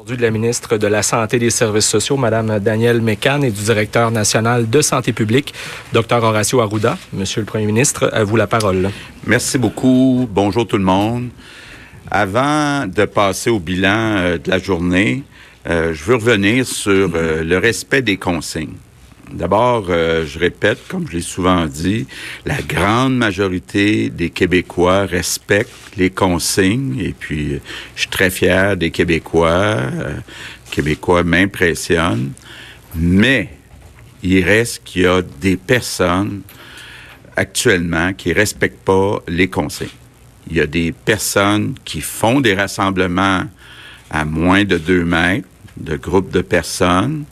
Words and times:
Aujourd'hui, 0.00 0.16
de 0.16 0.22
la 0.22 0.30
ministre 0.30 0.76
de 0.76 0.86
la 0.86 1.02
Santé 1.02 1.38
et 1.38 1.40
des 1.40 1.50
Services 1.50 1.88
sociaux, 1.88 2.16
Mme 2.16 2.60
Danielle 2.60 3.00
Mécan, 3.00 3.42
et 3.42 3.50
du 3.50 3.64
directeur 3.64 4.12
national 4.12 4.70
de 4.70 4.80
santé 4.80 5.12
publique, 5.12 5.52
Dr 5.92 6.22
Horacio 6.22 6.60
Arruda. 6.60 6.96
Monsieur 7.12 7.40
le 7.40 7.46
Premier 7.46 7.66
ministre, 7.66 8.08
à 8.12 8.22
vous 8.22 8.36
la 8.36 8.46
parole. 8.46 8.90
Merci 9.26 9.58
beaucoup. 9.58 10.28
Bonjour 10.30 10.68
tout 10.68 10.78
le 10.78 10.84
monde. 10.84 11.30
Avant 12.12 12.86
de 12.86 13.06
passer 13.06 13.50
au 13.50 13.58
bilan 13.58 14.18
euh, 14.18 14.38
de 14.38 14.48
la 14.48 14.60
journée, 14.60 15.24
euh, 15.68 15.92
je 15.92 16.04
veux 16.04 16.14
revenir 16.14 16.64
sur 16.64 17.10
euh, 17.16 17.42
le 17.42 17.58
respect 17.58 18.00
des 18.00 18.18
consignes. 18.18 18.76
D'abord, 19.32 19.86
euh, 19.90 20.24
je 20.24 20.38
répète, 20.38 20.78
comme 20.88 21.06
je 21.06 21.16
l'ai 21.16 21.22
souvent 21.22 21.66
dit, 21.66 22.06
la 22.46 22.62
grande 22.62 23.16
majorité 23.16 24.08
des 24.08 24.30
Québécois 24.30 25.04
respectent 25.04 25.96
les 25.96 26.10
consignes 26.10 26.98
et 26.98 27.14
puis 27.18 27.60
je 27.94 28.00
suis 28.00 28.10
très 28.10 28.30
fier 28.30 28.76
des 28.76 28.90
Québécois. 28.90 29.48
Euh, 29.48 30.14
Québécois 30.70 31.24
m'impressionnent. 31.24 32.32
Mais 32.94 33.50
il 34.22 34.44
reste 34.44 34.82
qu'il 34.84 35.02
y 35.02 35.06
a 35.06 35.22
des 35.22 35.56
personnes 35.56 36.42
actuellement 37.36 38.12
qui 38.14 38.32
respectent 38.32 38.84
pas 38.84 39.22
les 39.28 39.48
consignes. 39.48 39.88
Il 40.50 40.56
y 40.56 40.60
a 40.60 40.66
des 40.66 40.92
personnes 40.92 41.74
qui 41.84 42.00
font 42.00 42.40
des 42.40 42.54
rassemblements 42.54 43.44
à 44.10 44.24
moins 44.24 44.64
de 44.64 44.78
deux 44.78 45.04
mètres, 45.04 45.46
de 45.76 45.96
groupes 45.96 46.30
de 46.30 46.40
personnes 46.40 47.24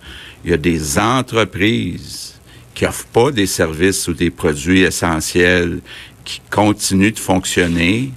il 0.46 0.50
y 0.50 0.54
a 0.54 0.58
des 0.58 0.96
entreprises 0.96 2.36
qui 2.72 2.84
n'offrent 2.84 3.06
pas 3.06 3.32
des 3.32 3.46
services 3.46 4.06
ou 4.06 4.14
des 4.14 4.30
produits 4.30 4.82
essentiels 4.82 5.80
qui 6.24 6.40
continuent 6.50 7.12
de 7.12 7.18
fonctionner. 7.18 8.12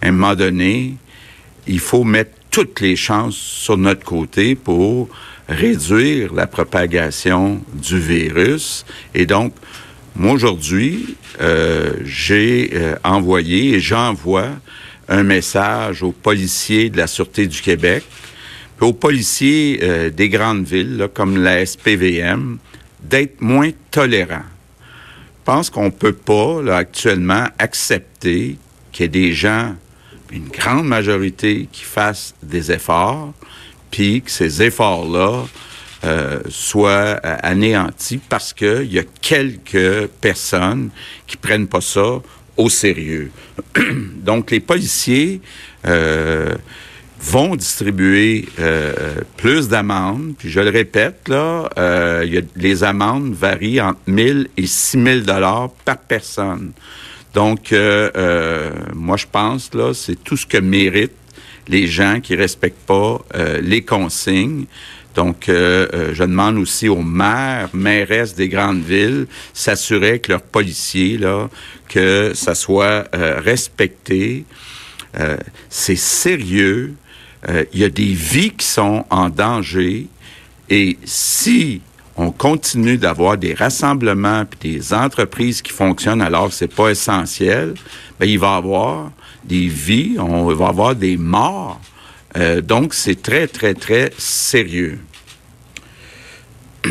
À 0.00 0.06
un 0.06 0.12
moment 0.12 0.36
donné, 0.36 0.94
il 1.66 1.80
faut 1.80 2.04
mettre 2.04 2.30
toutes 2.52 2.80
les 2.80 2.94
chances 2.94 3.36
sur 3.36 3.76
notre 3.76 4.04
côté 4.04 4.54
pour 4.54 5.08
réduire 5.48 6.32
la 6.34 6.46
propagation 6.46 7.60
du 7.74 7.98
virus. 7.98 8.86
Et 9.12 9.26
donc, 9.26 9.52
moi, 10.14 10.32
aujourd'hui, 10.34 11.16
euh, 11.40 11.94
j'ai 12.04 12.70
euh, 12.74 12.94
envoyé 13.02 13.74
et 13.74 13.80
j'envoie 13.80 14.50
un 15.08 15.24
message 15.24 16.04
aux 16.04 16.12
policiers 16.12 16.90
de 16.90 16.96
la 16.96 17.08
Sûreté 17.08 17.48
du 17.48 17.60
Québec, 17.60 18.04
aux 18.80 18.92
policiers 18.92 19.80
euh, 19.82 20.10
des 20.10 20.28
grandes 20.28 20.64
villes, 20.64 21.08
comme 21.14 21.42
la 21.42 21.64
SPVM, 21.64 22.58
d'être 23.02 23.40
moins 23.40 23.70
tolérants. 23.90 24.50
Je 24.80 25.52
pense 25.52 25.70
qu'on 25.70 25.86
ne 25.86 25.90
peut 25.90 26.12
pas, 26.12 26.76
actuellement, 26.76 27.46
accepter 27.58 28.58
qu'il 28.92 29.04
y 29.04 29.06
ait 29.06 29.08
des 29.08 29.32
gens, 29.32 29.74
une 30.32 30.48
grande 30.48 30.86
majorité, 30.86 31.68
qui 31.70 31.84
fassent 31.84 32.34
des 32.42 32.72
efforts, 32.72 33.32
puis 33.90 34.22
que 34.22 34.30
ces 34.30 34.62
efforts-là 34.62 35.44
euh, 36.04 36.40
soient 36.48 37.20
euh, 37.24 37.36
anéantis 37.42 38.20
parce 38.28 38.52
qu'il 38.52 38.92
y 38.92 38.98
a 38.98 39.04
quelques 39.22 40.08
personnes 40.20 40.90
qui 41.26 41.36
prennent 41.36 41.68
pas 41.68 41.80
ça 41.80 42.20
au 42.56 42.68
sérieux. 42.68 43.30
Donc, 44.16 44.50
les 44.50 44.60
policiers... 44.60 45.40
Euh, 45.86 46.54
vont 47.30 47.56
distribuer 47.56 48.48
euh, 48.58 49.16
plus 49.36 49.68
d'amendes. 49.68 50.34
Puis 50.38 50.50
je 50.50 50.60
le 50.60 50.70
répète, 50.70 51.28
là, 51.28 51.68
euh, 51.76 52.24
y 52.26 52.38
a, 52.38 52.42
les 52.56 52.84
amendes 52.84 53.34
varient 53.34 53.80
entre 53.80 54.00
1000 54.06 54.48
et 54.56 54.66
6000 54.66 55.24
dollars 55.24 55.70
par 55.84 55.98
personne. 55.98 56.72
Donc, 57.34 57.72
euh, 57.72 58.10
euh, 58.16 58.70
moi, 58.94 59.16
je 59.16 59.26
pense, 59.30 59.74
là, 59.74 59.92
c'est 59.92 60.22
tout 60.22 60.36
ce 60.36 60.46
que 60.46 60.58
méritent 60.58 61.12
les 61.68 61.86
gens 61.86 62.20
qui 62.20 62.36
respectent 62.36 62.86
pas 62.86 63.18
euh, 63.34 63.60
les 63.60 63.82
consignes. 63.82 64.66
Donc, 65.16 65.48
euh, 65.48 66.14
je 66.14 66.22
demande 66.22 66.58
aussi 66.58 66.88
aux 66.88 67.02
maires, 67.02 67.70
mairesses 67.72 68.34
des 68.34 68.48
grandes 68.48 68.82
villes, 68.82 69.26
s'assurer 69.52 70.20
que 70.20 70.32
leurs 70.32 70.42
policiers, 70.42 71.18
là, 71.18 71.48
que 71.88 72.32
ça 72.34 72.54
soit 72.54 73.08
respecté. 73.12 74.44
c'est 75.70 75.96
sérieux. 75.96 76.94
Euh, 77.48 77.64
il 77.72 77.80
y 77.80 77.84
a 77.84 77.88
des 77.88 78.12
vies 78.12 78.50
qui 78.50 78.66
sont 78.66 79.04
en 79.10 79.28
danger 79.28 80.08
et 80.68 80.98
si 81.04 81.80
on 82.16 82.32
continue 82.32 82.96
d'avoir 82.96 83.36
des 83.36 83.54
rassemblements 83.54 84.44
puis 84.44 84.58
des 84.70 84.92
entreprises 84.92 85.62
qui 85.62 85.70
fonctionnent 85.70 86.22
alors 86.22 86.52
c'est 86.52 86.74
pas 86.74 86.88
essentiel, 86.88 87.74
ben 88.18 88.28
il 88.28 88.38
va 88.38 88.54
y 88.54 88.56
avoir 88.56 89.12
des 89.44 89.68
vies, 89.68 90.16
on 90.18 90.52
va 90.54 90.68
avoir 90.68 90.96
des 90.96 91.16
morts. 91.16 91.80
Euh, 92.36 92.60
donc 92.60 92.94
c'est 92.94 93.22
très 93.22 93.46
très 93.46 93.74
très 93.74 94.12
sérieux. 94.18 94.98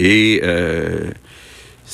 Et 0.00 0.40
euh, 0.42 1.12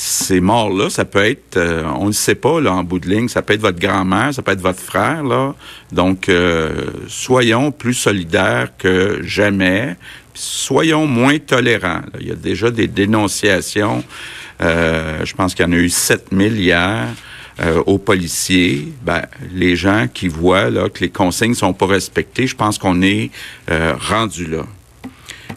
ces 0.02 0.40
morts-là, 0.40 0.88
ça 0.88 1.04
peut 1.04 1.22
être, 1.22 1.58
euh, 1.58 1.84
on 1.98 2.06
ne 2.06 2.12
sait 2.12 2.34
pas, 2.34 2.58
là, 2.58 2.72
en 2.72 2.84
bout 2.84 2.98
de 2.98 3.10
ligne, 3.10 3.28
ça 3.28 3.42
peut 3.42 3.52
être 3.52 3.60
votre 3.60 3.78
grand-mère, 3.78 4.32
ça 4.32 4.40
peut 4.40 4.52
être 4.52 4.62
votre 4.62 4.80
frère, 4.80 5.22
là. 5.22 5.54
Donc, 5.92 6.30
euh, 6.30 6.86
soyons 7.06 7.70
plus 7.70 7.92
solidaires 7.92 8.70
que 8.78 9.20
jamais. 9.22 9.96
Soyons 10.32 11.06
moins 11.06 11.38
tolérants. 11.38 12.00
Il 12.18 12.28
y 12.28 12.30
a 12.30 12.34
déjà 12.34 12.70
des 12.70 12.86
dénonciations. 12.86 14.02
Euh, 14.62 15.22
je 15.26 15.34
pense 15.34 15.54
qu'il 15.54 15.66
y 15.66 15.68
en 15.68 15.72
a 15.72 15.76
eu 15.76 15.90
7000 15.90 16.58
hier. 16.58 17.08
aux 17.84 17.98
policiers, 17.98 18.90
ben, 19.04 19.20
les 19.52 19.76
gens 19.76 20.06
qui 20.08 20.28
voient 20.28 20.70
là, 20.70 20.88
que 20.88 21.00
les 21.00 21.10
consignes 21.10 21.52
sont 21.52 21.74
pas 21.74 21.84
respectées, 21.84 22.46
je 22.46 22.56
pense 22.56 22.78
qu'on 22.78 23.02
est 23.02 23.30
rendu 23.68 24.46
là. 24.46 24.64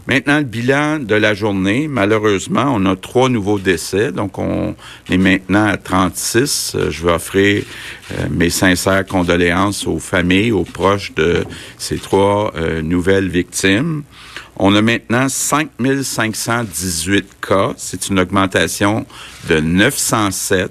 Maintenant, 0.05 0.39
le 0.39 0.43
bilan 0.43 0.99
de 0.99 1.15
la 1.15 1.33
journée, 1.33 1.87
malheureusement, 1.87 2.65
on 2.75 2.85
a 2.85 2.95
trois 2.97 3.29
nouveaux 3.29 3.57
décès, 3.57 4.11
donc 4.11 4.37
on 4.37 4.75
est 5.09 5.17
maintenant 5.17 5.65
à 5.65 5.77
36. 5.77 6.73
Euh, 6.75 6.91
je 6.91 7.03
veux 7.03 7.13
offrir 7.13 7.63
euh, 8.11 8.27
mes 8.29 8.49
sincères 8.49 9.05
condoléances 9.05 9.87
aux 9.87 9.99
familles, 9.99 10.51
aux 10.51 10.65
proches 10.65 11.13
de 11.15 11.45
ces 11.77 11.97
trois 11.99 12.51
euh, 12.57 12.81
nouvelles 12.81 13.29
victimes. 13.29 14.03
On 14.57 14.75
a 14.75 14.81
maintenant 14.81 15.29
5518 15.29 17.25
cas, 17.41 17.71
c'est 17.77 18.09
une 18.09 18.19
augmentation 18.19 19.05
de 19.47 19.61
907. 19.61 20.69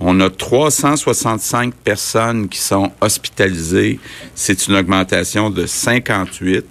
On 0.00 0.18
a 0.18 0.28
365 0.30 1.74
personnes 1.74 2.48
qui 2.48 2.58
sont 2.58 2.90
hospitalisées, 3.00 4.00
c'est 4.34 4.66
une 4.66 4.74
augmentation 4.74 5.48
de 5.48 5.64
58. 5.64 6.66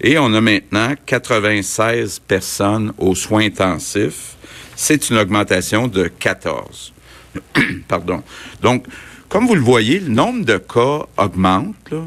Et 0.00 0.16
on 0.18 0.32
a 0.34 0.40
maintenant 0.40 0.94
96 1.06 2.20
personnes 2.20 2.92
aux 2.98 3.14
soins 3.14 3.46
intensifs. 3.46 4.36
C'est 4.76 5.10
une 5.10 5.18
augmentation 5.18 5.88
de 5.88 6.06
14. 6.06 6.92
Pardon. 7.88 8.22
Donc, 8.62 8.86
comme 9.28 9.46
vous 9.46 9.56
le 9.56 9.60
voyez, 9.60 9.98
le 9.98 10.08
nombre 10.08 10.44
de 10.44 10.56
cas 10.56 11.06
augmente, 11.16 11.74
là, 11.90 12.02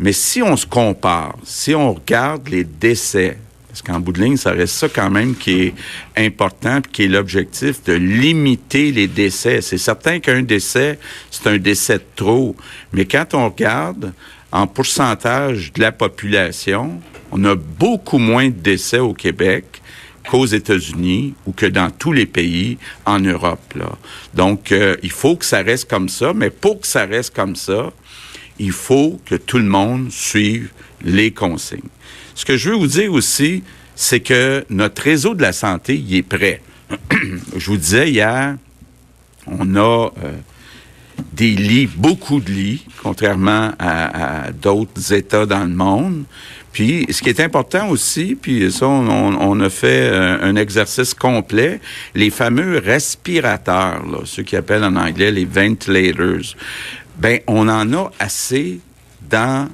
mais 0.00 0.12
si 0.12 0.42
on 0.42 0.56
se 0.56 0.66
compare, 0.66 1.36
si 1.44 1.74
on 1.74 1.94
regarde 1.94 2.48
les 2.48 2.64
décès, 2.64 3.38
parce 3.68 3.82
qu'en 3.82 4.00
bout 4.00 4.12
de 4.12 4.22
ligne, 4.22 4.36
ça 4.36 4.50
reste 4.50 4.74
ça 4.74 4.88
quand 4.88 5.10
même 5.10 5.36
qui 5.36 5.62
est 5.62 5.74
important, 6.16 6.80
qui 6.80 7.04
est 7.04 7.08
l'objectif 7.08 7.84
de 7.84 7.92
limiter 7.92 8.90
les 8.90 9.06
décès. 9.06 9.60
C'est 9.60 9.78
certain 9.78 10.20
qu'un 10.20 10.42
décès, 10.42 10.98
c'est 11.30 11.46
un 11.46 11.58
décès 11.58 11.98
de 11.98 12.04
trop, 12.16 12.56
mais 12.92 13.04
quand 13.04 13.34
on 13.34 13.48
regarde 13.48 14.12
en 14.52 14.66
pourcentage 14.66 15.72
de 15.72 15.80
la 15.80 15.92
population, 15.92 17.00
on 17.30 17.44
a 17.44 17.54
beaucoup 17.54 18.18
moins 18.18 18.48
de 18.48 18.54
décès 18.54 18.98
au 18.98 19.12
Québec 19.12 19.82
qu'aux 20.28 20.46
États-Unis 20.46 21.34
ou 21.46 21.52
que 21.52 21.66
dans 21.66 21.90
tous 21.90 22.12
les 22.12 22.26
pays 22.26 22.78
en 23.06 23.18
Europe. 23.20 23.74
Là. 23.74 23.90
Donc, 24.34 24.72
euh, 24.72 24.96
il 25.02 25.10
faut 25.10 25.36
que 25.36 25.44
ça 25.44 25.62
reste 25.62 25.88
comme 25.88 26.08
ça, 26.08 26.32
mais 26.34 26.50
pour 26.50 26.80
que 26.80 26.86
ça 26.86 27.06
reste 27.06 27.34
comme 27.34 27.56
ça, 27.56 27.90
il 28.58 28.72
faut 28.72 29.20
que 29.24 29.36
tout 29.36 29.58
le 29.58 29.64
monde 29.64 30.10
suive 30.10 30.70
les 31.02 31.30
consignes. 31.30 31.80
Ce 32.34 32.44
que 32.44 32.56
je 32.56 32.70
veux 32.70 32.76
vous 32.76 32.86
dire 32.86 33.12
aussi, 33.12 33.62
c'est 33.94 34.20
que 34.20 34.64
notre 34.70 35.02
réseau 35.02 35.34
de 35.34 35.42
la 35.42 35.52
santé, 35.52 35.96
il 35.96 36.14
est 36.14 36.22
prêt. 36.22 36.60
je 37.56 37.66
vous 37.66 37.76
disais 37.76 38.10
hier, 38.10 38.56
on 39.46 39.76
a 39.76 40.12
euh, 40.24 40.32
des 41.32 41.50
lits, 41.50 41.88
beaucoup 41.96 42.40
de 42.40 42.50
lits, 42.50 42.86
contrairement 43.02 43.72
à, 43.78 44.50
d'autres 44.52 45.12
États 45.12 45.46
dans 45.46 45.64
le 45.64 45.74
monde. 45.74 46.24
Puis, 46.72 47.06
ce 47.10 47.22
qui 47.22 47.28
est 47.28 47.40
important 47.40 47.88
aussi, 47.88 48.36
puis 48.40 48.70
ça, 48.70 48.86
on, 48.86 49.60
a 49.60 49.70
fait 49.70 50.10
un, 50.10 50.42
un, 50.42 50.56
exercice 50.56 51.14
complet, 51.14 51.80
les 52.14 52.30
fameux 52.30 52.78
respirateurs, 52.78 54.04
là, 54.06 54.18
ceux 54.24 54.42
qui 54.42 54.54
appellent 54.54 54.84
en 54.84 54.96
anglais 54.96 55.30
les 55.32 55.44
ventilators, 55.44 56.54
ben, 57.18 57.40
on 57.46 57.68
en 57.68 57.92
a 57.94 58.10
assez 58.20 58.80
dans 59.28 59.68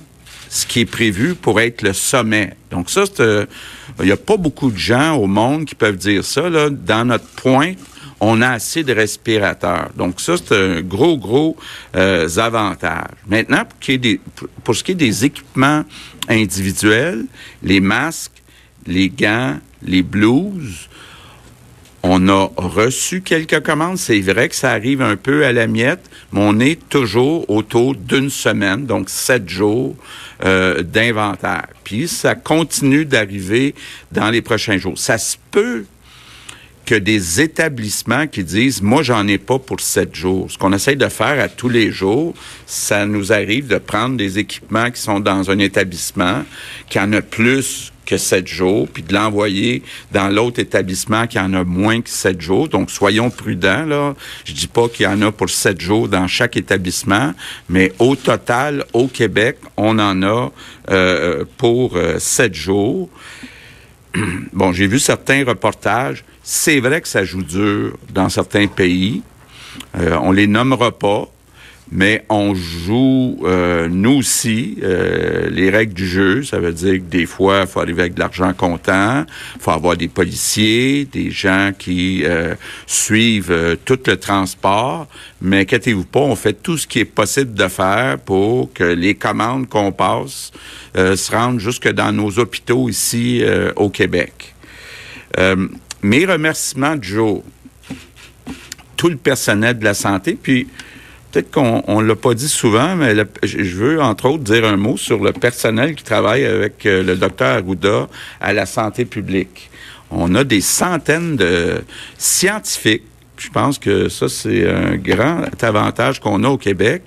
ce 0.49 0.67
qui 0.67 0.81
est 0.81 0.87
prévu 0.87 1.35
pour 1.35 1.61
être 1.61 1.82
le 1.82 1.93
sommet. 1.93 2.55
Donc 2.70 2.88
ça, 2.88 3.05
il 3.19 4.05
n'y 4.05 4.12
a 4.12 4.17
pas 4.17 4.37
beaucoup 4.37 4.70
de 4.70 4.79
gens 4.79 5.17
au 5.17 5.26
monde 5.26 5.64
qui 5.64 5.75
peuvent 5.75 5.97
dire 5.97 6.25
ça. 6.25 6.49
Là. 6.49 6.70
Dans 6.70 7.05
notre 7.05 7.26
point, 7.26 7.73
on 8.26 8.41
a 8.41 8.53
assez 8.53 8.82
de 8.82 8.94
respirateurs. 8.94 9.91
Donc 9.97 10.19
ça, 10.19 10.37
c'est 10.37 10.56
un 10.56 10.81
gros, 10.81 11.19
gros 11.19 11.56
euh, 11.94 12.26
avantage. 12.38 13.12
Maintenant, 13.29 13.65
pour, 14.65 14.75
ce 14.75 14.82
qui 14.82 14.93
est 14.93 14.94
des 14.94 15.26
équipements 15.26 15.85
individuels, 16.29 17.26
les 17.62 17.81
masques, 17.81 18.43
les 18.87 19.11
gants, 19.11 19.59
les 19.82 20.03
blouses, 20.03 20.88
on 22.03 22.29
a 22.29 22.50
reçu 22.56 23.21
quelques 23.21 23.62
commandes. 23.62 23.99
C'est 23.99 24.21
vrai 24.21 24.49
que 24.49 24.55
ça 24.55 24.71
arrive 24.71 25.03
un 25.03 25.17
peu 25.17 25.44
à 25.44 25.53
la 25.53 25.67
miette, 25.67 26.09
mais 26.32 26.41
on 26.43 26.61
est 26.61 26.88
toujours 26.88 27.49
autour 27.50 27.94
d'une 27.94 28.31
semaine, 28.31 28.87
donc 28.87 29.11
sept 29.11 29.50
jours 29.50 29.97
euh, 30.44 30.82
d'inventaire. 30.82 31.67
Puis 31.82 32.09
ça 32.09 32.35
continue 32.35 33.05
d'arriver 33.05 33.75
dans 34.12 34.31
les 34.31 34.41
prochains 34.41 34.79
jours. 34.79 34.99
Ça 34.99 35.19
se 35.19 35.37
peut 35.50 35.85
que 36.85 36.95
des 36.95 37.41
établissements 37.41 38.27
qui 38.27 38.45
disent, 38.45 38.83
moi, 38.83 39.03
j'en 39.03 39.27
ai 39.27 39.39
pas 39.39 39.59
pour 39.59 39.81
sept 39.81 40.15
jours. 40.15 40.51
Ce 40.51 40.59
qu'on 40.59 40.73
essaye 40.73 40.97
de 40.97 41.09
faire 41.09 41.43
à 41.43 41.49
tous 41.49 41.69
les 41.69 41.91
jours, 41.91 42.35
ça 42.67 43.07
nous 43.07 43.33
arrive 43.33 43.67
de 43.67 43.79
prendre 43.79 44.17
des 44.17 44.39
équipements 44.39 44.91
qui 44.91 45.01
sont 45.01 45.21
dans 45.21 45.51
un 45.51 45.59
établissement, 45.59 46.45
qui 46.89 46.99
en 46.99 47.13
a 47.13 47.23
plus 47.23 47.93
que 48.05 48.19
sept 48.19 48.47
jours, 48.47 48.87
puis 48.93 49.03
de 49.03 49.15
l'envoyer 49.15 49.83
dans 50.13 50.29
l'autre 50.29 50.61
établissement 50.61 51.27
qui 51.27 51.39
en 51.39 51.55
a 51.55 51.65
moins 51.65 52.03
que 52.03 52.11
sept 52.11 52.41
jours. 52.41 52.69
Donc, 52.69 52.91
soyons 52.91 53.31
prudents, 53.31 53.87
là. 53.87 54.15
Je 54.45 54.53
dis 54.53 54.67
pas 54.67 54.89
qu'il 54.89 55.05
y 55.05 55.09
en 55.09 55.23
a 55.23 55.33
pour 55.33 55.49
sept 55.49 55.81
jours 55.81 56.09
dans 56.09 56.29
chaque 56.29 56.57
établissement, 56.57 57.33
mais 57.69 57.93
au 57.99 58.15
total, 58.15 58.85
au 58.93 59.09
Québec, 59.09 59.57
on 59.77 59.99
en 59.99 60.23
a 60.23 60.53
euh, 60.91 61.45
pour 61.57 61.97
euh, 61.97 62.19
sept 62.19 62.55
jours. 62.55 63.09
Bon, 64.52 64.72
j'ai 64.72 64.87
vu 64.87 64.99
certains 64.99 65.44
reportages 65.44 66.25
c'est 66.46 66.78
vrai 66.78 67.00
que 67.00 67.08
ça 67.08 67.25
joue 67.25 67.43
dur 67.43 67.96
dans 68.11 68.28
certains 68.28 68.66
pays. 68.66 69.22
Euh, 69.96 70.16
on 70.20 70.31
les 70.31 70.46
nommera 70.46 70.93
pas, 70.96 71.26
mais 71.93 72.25
on 72.29 72.55
joue, 72.55 73.39
euh, 73.45 73.89
nous 73.89 74.19
aussi, 74.19 74.79
euh, 74.83 75.49
les 75.51 75.71
règles 75.71 75.95
du 75.95 76.07
jeu. 76.07 76.43
Ça 76.43 76.59
veut 76.59 76.73
dire 76.73 76.95
que 76.95 77.11
des 77.11 77.27
fois, 77.27 77.63
il 77.63 77.67
faut 77.67 77.81
arriver 77.81 78.03
avec 78.03 78.15
de 78.15 78.21
l'argent 78.21 78.53
comptant, 78.55 79.25
il 79.55 79.61
faut 79.61 79.71
avoir 79.71 79.97
des 79.97 80.09
policiers, 80.09 81.05
des 81.05 81.31
gens 81.31 81.73
qui 81.79 82.23
euh, 82.25 82.55
suivent 82.87 83.79
tout 83.85 83.99
le 84.07 84.17
transport. 84.17 85.07
Mais 85.41 85.61
inquiétez-vous 85.61 86.07
pas, 86.07 86.21
on 86.21 86.37
fait 86.37 86.55
tout 86.55 86.79
ce 86.79 86.87
qui 86.87 87.01
est 87.01 87.05
possible 87.05 87.55
de 87.55 87.69
faire 87.69 88.19
pour 88.19 88.73
que 88.73 88.85
les 88.85 89.15
commandes 89.15 89.69
qu'on 89.69 89.93
passe 89.93 90.53
se 90.95 91.33
rendent 91.33 91.59
jusque 91.59 91.89
dans 91.93 92.13
nos 92.13 92.39
hôpitaux 92.39 92.89
ici 92.89 93.43
au 93.77 93.91
Québec 93.91 94.55
mes 96.05 96.27
remerciements 96.27 96.97
de 96.97 97.03
jour, 97.03 97.43
tout 98.97 99.09
le 99.09 99.17
personnel 99.17 99.79
de 99.79 99.85
la 99.85 99.95
santé, 99.95 100.39
puis 100.41 100.69
peut-être 101.35 101.51
qu'on 101.51 102.01
ne 102.01 102.07
l'a 102.07 102.15
pas 102.15 102.35
dit 102.35 102.49
souvent, 102.49 102.95
mais 102.95 103.15
je 103.43 103.75
veux 103.77 104.01
entre 104.01 104.27
autres 104.27 104.45
dire 104.45 104.65
un 104.65 104.77
mot 104.77 104.97
sur 104.97 105.19
le 105.19 105.33
personnel 105.33 105.97
qui 105.97 106.05
travaille 106.05 106.45
avec 106.45 106.87
euh, 106.87 107.03
le 107.03 107.17
docteur 107.17 107.59
Arruda 107.59 108.09
à 108.41 108.53
la 108.53 108.67
santé 108.67 109.05
publique. 109.05 109.69
On 110.13 110.35
a 110.37 110.45
des 110.45 110.61
centaines 110.61 111.37
de 111.37 111.83
scientifiques 112.19 113.03
je 113.37 113.49
pense 113.49 113.81
que 113.81 114.09
ça, 114.09 114.29
c'est 114.29 114.71
un 114.71 114.95
grand 114.95 115.43
avantage 115.61 116.21
qu'on 116.21 116.45
a 116.45 116.49
au 116.49 116.57
Québec. 116.57 117.03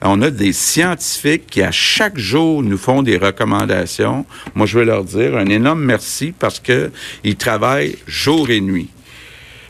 On 0.00 0.22
a 0.22 0.30
des 0.30 0.54
scientifiques 0.54 1.46
qui, 1.48 1.60
à 1.60 1.70
chaque 1.70 2.16
jour, 2.16 2.62
nous 2.62 2.78
font 2.78 3.02
des 3.02 3.18
recommandations. 3.18 4.24
Moi, 4.54 4.64
je 4.64 4.78
veux 4.78 4.86
leur 4.86 5.04
dire 5.04 5.36
un 5.36 5.44
énorme 5.44 5.84
merci 5.84 6.32
parce 6.36 6.60
qu'ils 6.60 7.36
travaillent 7.36 7.96
jour 8.06 8.48
et 8.48 8.62
nuit. 8.62 8.88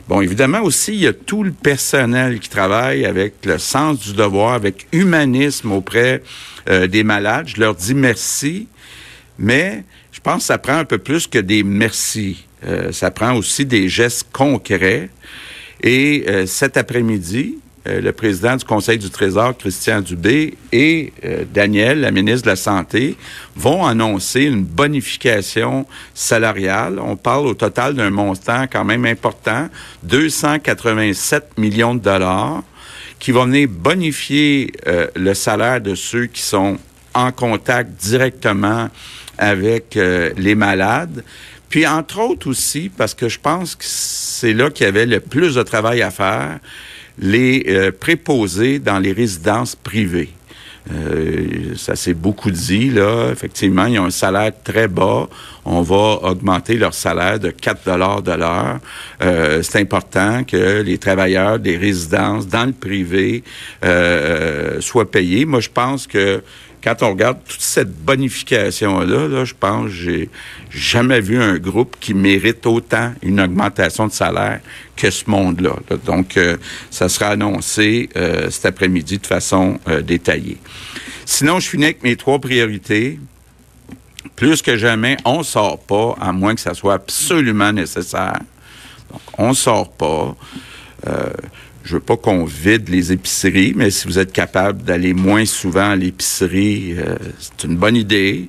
Bon, 0.09 0.21
évidemment 0.21 0.63
aussi, 0.63 0.93
il 0.93 1.01
y 1.01 1.07
a 1.09 1.13
tout 1.13 1.43
le 1.43 1.51
personnel 1.51 2.39
qui 2.39 2.49
travaille 2.49 3.05
avec 3.05 3.45
le 3.45 3.59
sens 3.59 3.99
du 3.99 4.13
devoir, 4.13 4.53
avec 4.53 4.87
humanisme 4.93 5.73
auprès 5.73 6.23
euh, 6.69 6.87
des 6.87 7.03
malades. 7.03 7.49
Je 7.49 7.61
leur 7.61 7.75
dis 7.75 7.95
merci, 7.95 8.69
mais 9.37 9.83
je 10.13 10.21
pense 10.21 10.43
que 10.43 10.47
ça 10.47 10.59
prend 10.59 10.77
un 10.77 10.85
peu 10.85 10.99
plus 10.99 11.27
que 11.27 11.41
des 11.41 11.65
merci. 11.65 12.47
Euh, 12.65 12.93
ça 12.93 13.11
prend 13.11 13.35
aussi 13.35 13.67
des 13.67 13.89
gestes 13.89 14.29
concrets. 14.33 15.11
Et 15.83 16.25
euh, 16.29 16.47
cet 16.47 16.77
après-midi, 16.77 17.59
euh, 17.87 18.01
le 18.01 18.13
président 18.13 18.57
du 18.57 18.65
Conseil 18.65 18.99
du 18.99 19.11
Trésor, 19.11 19.57
Christian 19.57 20.01
Dubé, 20.01 20.55
et 20.73 21.13
euh, 21.25 21.45
Daniel, 21.53 22.01
la 22.01 22.11
ministre 22.11 22.45
de 22.45 22.51
la 22.51 22.57
Santé, 22.57 23.17
vont 23.55 23.85
annoncer 23.87 24.43
une 24.43 24.65
bonification 24.65 25.87
salariale. 26.15 26.99
On 26.99 27.17
parle 27.17 27.47
au 27.47 27.55
total 27.55 27.95
d'un 27.95 28.11
montant 28.11 28.67
quand 28.71 28.85
même 28.85 29.05
important, 29.05 29.69
287 30.05 31.59
millions 31.59 31.95
de 31.95 32.01
dollars, 32.01 32.63
qui 33.19 33.33
vont 33.33 33.47
venir 33.47 33.69
bonifier 33.71 34.73
le 35.15 35.33
salaire 35.33 35.81
de 35.81 35.95
ceux 35.95 36.27
qui 36.27 36.43
sont 36.43 36.77
en 37.15 37.33
contact 37.33 37.91
directement 37.93 38.91
avec 39.39 39.95
les 39.95 40.55
malades. 40.55 41.25
Puis, 41.69 41.87
entre 41.87 42.21
autres 42.21 42.49
aussi, 42.49 42.91
parce 42.95 43.15
que 43.15 43.29
je 43.29 43.39
pense 43.41 43.75
que 43.75 43.85
c'est 43.87 44.53
là 44.53 44.71
qu'il 44.71 44.85
y 44.85 44.89
avait 44.89 45.07
le 45.07 45.21
plus 45.21 45.55
de 45.55 45.63
travail 45.63 46.03
à 46.03 46.11
faire, 46.11 46.59
les 47.19 47.65
euh, 47.69 47.93
préposés 47.93 48.79
dans 48.79 48.99
les 48.99 49.13
résidences 49.13 49.75
privées. 49.75 50.31
Euh, 50.93 51.75
ça 51.75 51.97
s'est 51.97 52.15
beaucoup 52.15 52.53
dit, 52.53 52.91
là. 52.91 53.31
Effectivement, 53.33 53.87
ils 53.87 53.99
ont 53.99 54.05
un 54.05 54.11
salaire 54.11 54.53
très 54.63 54.87
bas. 54.87 55.29
On 55.65 55.83
va 55.83 56.21
augmenter 56.23 56.77
leur 56.77 56.95
salaire 56.95 57.41
de 57.41 57.51
4 57.51 57.85
dollars 57.85 58.23
de 58.23 58.33
l'heure. 58.33 58.79
Euh, 59.21 59.63
c'est 59.63 59.81
important 59.81 60.45
que 60.45 60.83
les 60.83 60.99
travailleurs 60.99 61.59
des 61.59 61.77
résidences 61.77 62.47
dans 62.47 62.67
le 62.67 62.73
privé 62.73 63.43
soient 64.81 65.11
payés. 65.11 65.45
Moi, 65.45 65.59
je 65.59 65.71
pense 65.71 66.07
que 66.07 66.41
quand 66.87 67.03
on 67.03 67.11
regarde 67.11 67.39
toute 67.45 67.61
cette 67.61 67.93
bonification-là, 68.05 69.27
là, 69.27 69.45
je 69.45 69.55
pense 69.59 69.87
que 69.87 69.91
j'ai 69.91 70.31
jamais 70.71 71.21
vu 71.21 71.43
un 71.43 71.59
groupe 71.59 71.97
qui 71.99 72.15
mérite 72.15 72.65
autant 72.65 73.13
une 73.23 73.41
augmentation 73.41 74.07
de 74.07 74.13
salaire 74.13 74.61
que 74.95 75.11
ce 75.11 75.29
monde-là. 75.29 75.75
Donc, 76.05 76.37
euh, 76.37 76.57
ça 76.93 77.09
sera 77.09 77.31
annoncé 77.31 78.09
euh, 78.17 78.51
cet 78.51 78.67
après-midi 78.67 79.19
de 79.19 79.27
façon 79.27 79.81
euh, 79.89 80.01
détaillée. 80.01 80.59
Sinon, 81.25 81.59
je 81.59 81.69
finis 81.71 81.87
avec 81.87 82.05
mes 82.05 82.15
trois 82.15 82.39
priorités. 82.39 83.19
Plus 84.37 84.63
que 84.63 84.77
jamais, 84.77 85.17
on 85.25 85.43
sort 85.43 85.81
pas, 85.81 86.15
à 86.21 86.31
moins 86.31 86.55
que 86.55 86.61
ça 86.61 86.75
soit 86.75 86.95
absolument 86.95 87.73
nécessaire. 87.73 88.39
Donc, 89.11 89.23
on 89.39 89.55
sort 89.55 89.91
pas. 89.91 90.37
Je 91.87 91.95
veux 91.95 92.01
pas 92.01 92.17
qu'on 92.17 92.45
vide 92.45 92.89
les 92.89 93.13
épiceries, 93.13 93.73
mais 93.77 93.93
si 93.93 94.09
vous 94.09 94.19
êtes 94.19 94.33
capable 94.33 94.83
d'aller 94.83 95.15
moins 95.15 95.45
souvent 95.45 95.91
à 95.91 95.95
l'épicerie, 95.95 96.97
euh, 96.99 97.15
c'est 97.39 97.69
une 97.69 97.77
bonne 97.77 97.95
idée. 97.95 98.49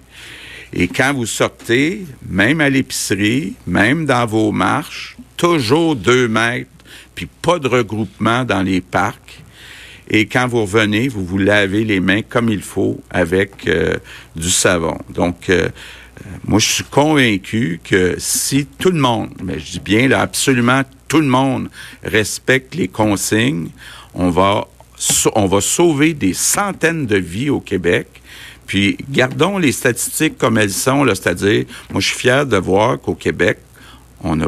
Et 0.73 0.87
quand 0.87 1.13
vous 1.13 1.27
sortez, 1.27 2.03
même 2.27 2.61
à 2.61 2.69
l'épicerie, 2.71 3.53
même 3.67 4.07
dans 4.07 4.25
vos 4.25 4.51
marches, 4.51 5.17
toujours 5.37 5.95
deux 5.95 6.27
mètres, 6.27 6.71
puis 7.13 7.27
pas 7.43 7.59
de 7.59 7.67
regroupement 7.67 8.43
dans 8.43 8.63
les 8.63 8.81
parcs. 8.81 9.43
Et 10.09 10.25
quand 10.25 10.47
vous 10.47 10.61
revenez, 10.61 11.07
vous 11.07 11.23
vous 11.23 11.37
lavez 11.37 11.83
les 11.83 11.99
mains 11.99 12.23
comme 12.27 12.49
il 12.49 12.63
faut 12.63 12.99
avec 13.11 13.67
euh, 13.67 13.97
du 14.35 14.49
savon. 14.49 14.97
Donc, 15.13 15.51
euh, 15.51 15.69
moi, 16.43 16.57
je 16.57 16.67
suis 16.67 16.83
convaincu 16.85 17.79
que 17.83 18.15
si 18.17 18.65
tout 18.79 18.89
le 18.89 18.99
monde, 18.99 19.29
mais 19.43 19.59
je 19.59 19.73
dis 19.73 19.79
bien 19.79 20.07
là, 20.07 20.21
absolument 20.21 20.81
tout 21.07 21.19
le 21.19 21.27
monde 21.27 21.69
respecte 22.03 22.75
les 22.75 22.87
consignes, 22.87 23.69
on 24.13 24.29
va, 24.29 24.67
on 25.35 25.45
va 25.45 25.61
sauver 25.61 26.13
des 26.13 26.33
centaines 26.33 27.05
de 27.05 27.17
vies 27.17 27.49
au 27.49 27.59
Québec. 27.59 28.07
Puis 28.65 28.97
gardons 29.09 29.57
les 29.57 29.71
statistiques 29.71 30.37
comme 30.37 30.57
elles 30.57 30.71
sont, 30.71 31.05
c'est-à-dire, 31.07 31.65
moi 31.91 32.01
je 32.01 32.07
suis 32.07 32.19
fier 32.19 32.45
de 32.45 32.57
voir 32.57 32.99
qu'au 32.99 33.15
Québec, 33.15 33.59
on 34.21 34.41
a 34.41 34.47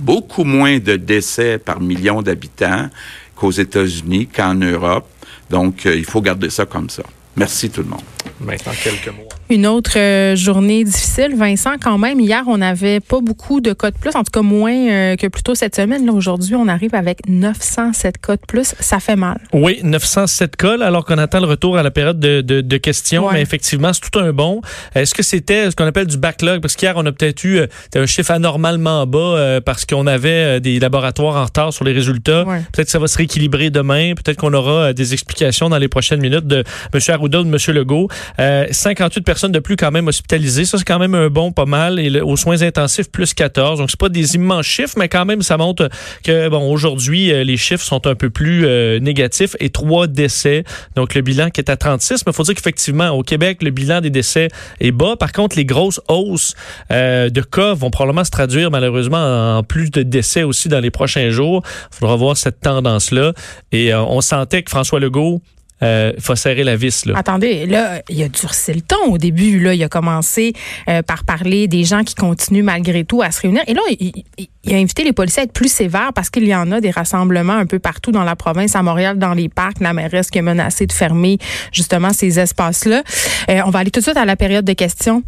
beaucoup 0.00 0.44
moins 0.44 0.78
de 0.78 0.96
décès 0.96 1.58
par 1.58 1.80
million 1.80 2.22
d'habitants 2.22 2.90
qu'aux 3.36 3.50
États-Unis, 3.50 4.26
qu'en 4.26 4.54
Europe. 4.54 5.08
Donc, 5.50 5.86
euh, 5.86 5.94
il 5.94 6.04
faut 6.04 6.20
garder 6.20 6.50
ça 6.50 6.66
comme 6.66 6.90
ça. 6.90 7.02
Merci 7.36 7.70
tout 7.70 7.82
le 7.82 7.88
monde. 7.88 8.02
Maintenant, 8.40 8.72
quelques 8.82 9.08
mots. 9.08 9.28
Une 9.52 9.66
autre 9.66 9.98
euh, 9.98 10.34
journée 10.34 10.82
difficile, 10.82 11.36
Vincent, 11.36 11.74
quand 11.78 11.98
même. 11.98 12.18
Hier, 12.18 12.42
on 12.46 12.56
n'avait 12.56 13.00
pas 13.00 13.20
beaucoup 13.20 13.60
de 13.60 13.74
cas 13.74 13.90
de 13.90 13.98
plus, 13.98 14.16
en 14.16 14.24
tout 14.24 14.30
cas 14.32 14.40
moins 14.40 14.72
euh, 14.72 15.16
que 15.16 15.26
plus 15.26 15.42
tôt 15.42 15.54
cette 15.54 15.76
semaine. 15.76 16.06
Là, 16.06 16.12
aujourd'hui, 16.14 16.54
on 16.54 16.68
arrive 16.68 16.94
avec 16.94 17.28
907 17.28 18.16
cas 18.16 18.36
de 18.36 18.40
plus. 18.48 18.74
Ça 18.80 18.98
fait 18.98 19.14
mal. 19.14 19.38
Oui, 19.52 19.80
907 19.82 20.56
cas, 20.56 20.80
alors 20.80 21.04
qu'on 21.04 21.18
attend 21.18 21.38
le 21.40 21.46
retour 21.48 21.76
à 21.76 21.82
la 21.82 21.90
période 21.90 22.18
de, 22.18 22.40
de, 22.40 22.76
questions. 22.78 23.30
Mais 23.30 23.42
effectivement, 23.42 23.92
c'est 23.92 24.00
tout 24.10 24.18
un 24.18 24.32
bon. 24.32 24.62
Est-ce 24.94 25.12
que 25.12 25.22
c'était 25.22 25.70
ce 25.70 25.76
qu'on 25.76 25.84
appelle 25.84 26.06
du 26.06 26.16
backlog? 26.16 26.62
Parce 26.62 26.74
qu'hier, 26.74 26.94
on 26.96 27.04
a 27.04 27.12
peut-être 27.12 27.44
eu 27.44 27.58
euh, 27.58 27.66
un 27.94 28.06
chiffre 28.06 28.30
anormalement 28.30 29.06
bas 29.06 29.60
parce 29.62 29.84
qu'on 29.84 30.06
avait 30.06 30.60
des 30.60 30.80
laboratoires 30.80 31.36
en 31.36 31.44
retard 31.44 31.74
sur 31.74 31.84
les 31.84 31.92
résultats. 31.92 32.46
Peut-être 32.72 32.86
que 32.86 32.90
ça 32.90 32.98
va 32.98 33.06
se 33.06 33.18
rééquilibrer 33.18 33.68
demain. 33.68 34.14
Peut-être 34.14 34.38
qu'on 34.38 34.54
aura 34.54 34.94
des 34.94 35.12
explications 35.12 35.68
dans 35.68 35.78
les 35.78 35.88
prochaines 35.88 36.20
minutes 36.20 36.46
de 36.46 36.64
M. 36.94 37.00
Arruda 37.08 37.40
ou 37.40 37.44
de 37.44 37.50
M. 37.50 37.76
Legault. 37.76 38.08
58 38.38 39.20
personnes 39.20 39.41
de 39.48 39.58
plus 39.58 39.76
quand 39.76 39.90
même 39.90 40.08
hospitalisées. 40.08 40.64
Ça, 40.64 40.78
c'est 40.78 40.84
quand 40.84 40.98
même 40.98 41.14
un 41.14 41.28
bon 41.28 41.52
pas 41.52 41.64
mal. 41.64 41.98
Et 41.98 42.20
aux 42.20 42.36
soins 42.36 42.62
intensifs, 42.62 43.10
plus 43.10 43.34
14. 43.34 43.78
Donc, 43.78 43.90
c'est 43.90 43.98
pas 43.98 44.08
des 44.08 44.34
immenses 44.34 44.66
chiffres, 44.66 44.94
mais 44.96 45.08
quand 45.08 45.24
même, 45.24 45.42
ça 45.42 45.56
montre 45.56 45.88
que, 46.22 46.48
bon, 46.48 46.70
aujourd'hui, 46.70 47.32
euh, 47.32 47.44
les 47.44 47.56
chiffres 47.56 47.84
sont 47.84 48.06
un 48.06 48.14
peu 48.14 48.30
plus 48.30 48.66
euh, 48.66 48.98
négatifs 49.00 49.56
et 49.60 49.70
trois 49.70 50.06
décès. 50.06 50.64
Donc, 50.96 51.14
le 51.14 51.22
bilan 51.22 51.50
qui 51.50 51.60
est 51.60 51.70
à 51.70 51.76
36. 51.76 52.24
Mais 52.26 52.32
il 52.32 52.34
faut 52.34 52.42
dire 52.42 52.54
qu'effectivement, 52.54 53.10
au 53.10 53.22
Québec, 53.22 53.62
le 53.62 53.70
bilan 53.70 54.00
des 54.00 54.10
décès 54.10 54.48
est 54.80 54.92
bas. 54.92 55.16
Par 55.16 55.32
contre, 55.32 55.56
les 55.56 55.64
grosses 55.64 56.00
hausses 56.08 56.54
euh, 56.90 57.30
de 57.30 57.40
cas 57.40 57.74
vont 57.74 57.90
probablement 57.90 58.24
se 58.24 58.30
traduire 58.30 58.70
malheureusement 58.70 59.58
en 59.58 59.62
plus 59.62 59.90
de 59.90 60.02
décès 60.02 60.42
aussi 60.42 60.68
dans 60.68 60.80
les 60.80 60.90
prochains 60.90 61.30
jours. 61.30 61.62
Il 61.92 61.98
faudra 61.98 62.16
voir 62.16 62.36
cette 62.36 62.60
tendance-là. 62.60 63.32
Et 63.72 63.94
on 63.94 64.20
sentait 64.20 64.62
que 64.62 64.70
François 64.70 65.00
Legault 65.00 65.40
euh, 65.82 66.12
il 66.16 66.22
faut 66.22 66.36
serrer 66.36 66.64
la 66.64 66.76
vis. 66.76 67.06
Là. 67.06 67.14
Attendez, 67.16 67.66
là, 67.66 68.02
il 68.08 68.22
a 68.22 68.28
durci 68.28 68.72
le 68.72 68.80
ton 68.82 69.12
au 69.12 69.18
début. 69.18 69.58
Là, 69.58 69.74
il 69.74 69.82
a 69.82 69.88
commencé 69.88 70.52
euh, 70.88 71.02
par 71.02 71.24
parler 71.24 71.66
des 71.66 71.84
gens 71.84 72.04
qui 72.04 72.14
continuent 72.14 72.62
malgré 72.62 73.04
tout 73.04 73.22
à 73.22 73.30
se 73.30 73.40
réunir. 73.40 73.62
Et 73.66 73.74
là, 73.74 73.82
il, 73.98 74.24
a 74.72 74.76
invité 74.76 75.02
les 75.02 75.12
policiers 75.12 75.40
à 75.40 75.44
être 75.44 75.52
plus 75.52 75.72
sévères 75.72 76.12
parce 76.14 76.30
qu'il 76.30 76.46
y 76.46 76.54
en 76.54 76.70
a 76.70 76.80
des 76.80 76.90
rassemblements 76.90 77.56
un 77.56 77.66
peu 77.66 77.78
partout 77.78 78.12
dans 78.12 78.24
la 78.24 78.36
province, 78.36 78.76
à 78.76 78.82
Montréal, 78.82 79.18
dans 79.18 79.34
les 79.34 79.48
parcs. 79.48 79.80
La 79.80 79.92
mairesse 79.92 80.30
qui 80.30 80.38
a 80.38 80.42
menacé 80.42 80.86
de 80.86 80.92
fermer 80.92 81.38
justement 81.72 82.12
ces 82.12 82.38
espaces-là. 82.38 83.02
Euh, 83.50 83.60
on 83.66 83.70
va 83.70 83.80
aller 83.80 83.90
tout 83.90 84.00
de 84.00 84.04
suite 84.04 84.16
à 84.16 84.24
la 84.24 84.36
période 84.36 84.64
de 84.64 84.72
questions. 84.74 85.22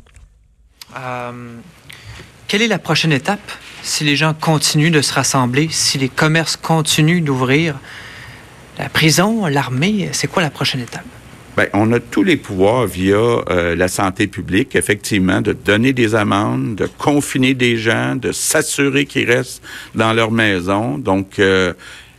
quelle 2.46 2.62
est 2.62 2.68
la 2.68 2.78
prochaine 2.78 3.12
étape 3.12 3.50
si 3.82 4.04
les 4.04 4.16
gens 4.16 4.32
continuent 4.32 4.92
de 4.92 5.02
se 5.02 5.12
rassembler, 5.12 5.68
si 5.70 5.99
les 5.99 6.08
commerces 6.08 6.56
continuent 6.56 7.23
d'ouvrir? 7.23 7.75
La 8.78 8.88
prison, 8.88 9.47
l'armée, 9.47 10.09
c'est 10.12 10.26
quoi 10.26 10.43
la 10.43 10.50
prochaine 10.50 10.81
étape? 10.81 11.04
Bien, 11.57 11.66
on 11.73 11.93
a 11.93 12.00
tous 12.00 12.25
les 12.25 12.37
pouvoirs 12.37 12.87
via 12.87 13.16
euh, 13.16 13.76
la 13.76 13.87
santé 13.87 14.26
publique, 14.26 14.75
effectivement, 14.75 15.40
de 15.40 15.52
donner 15.52 15.93
des 15.93 16.16
amendes, 16.16 16.75
de 16.75 16.87
confiner 16.87 17.54
des 17.54 17.76
gens, 17.76 18.16
de 18.16 18.33
s'assurer 18.33 19.07
qu'ils 19.07 19.31
restent 19.31 19.62
dans 19.95 20.12
leur 20.12 20.33
maison. 20.33 20.99
Donc, 20.99 21.38
euh, 21.38 21.73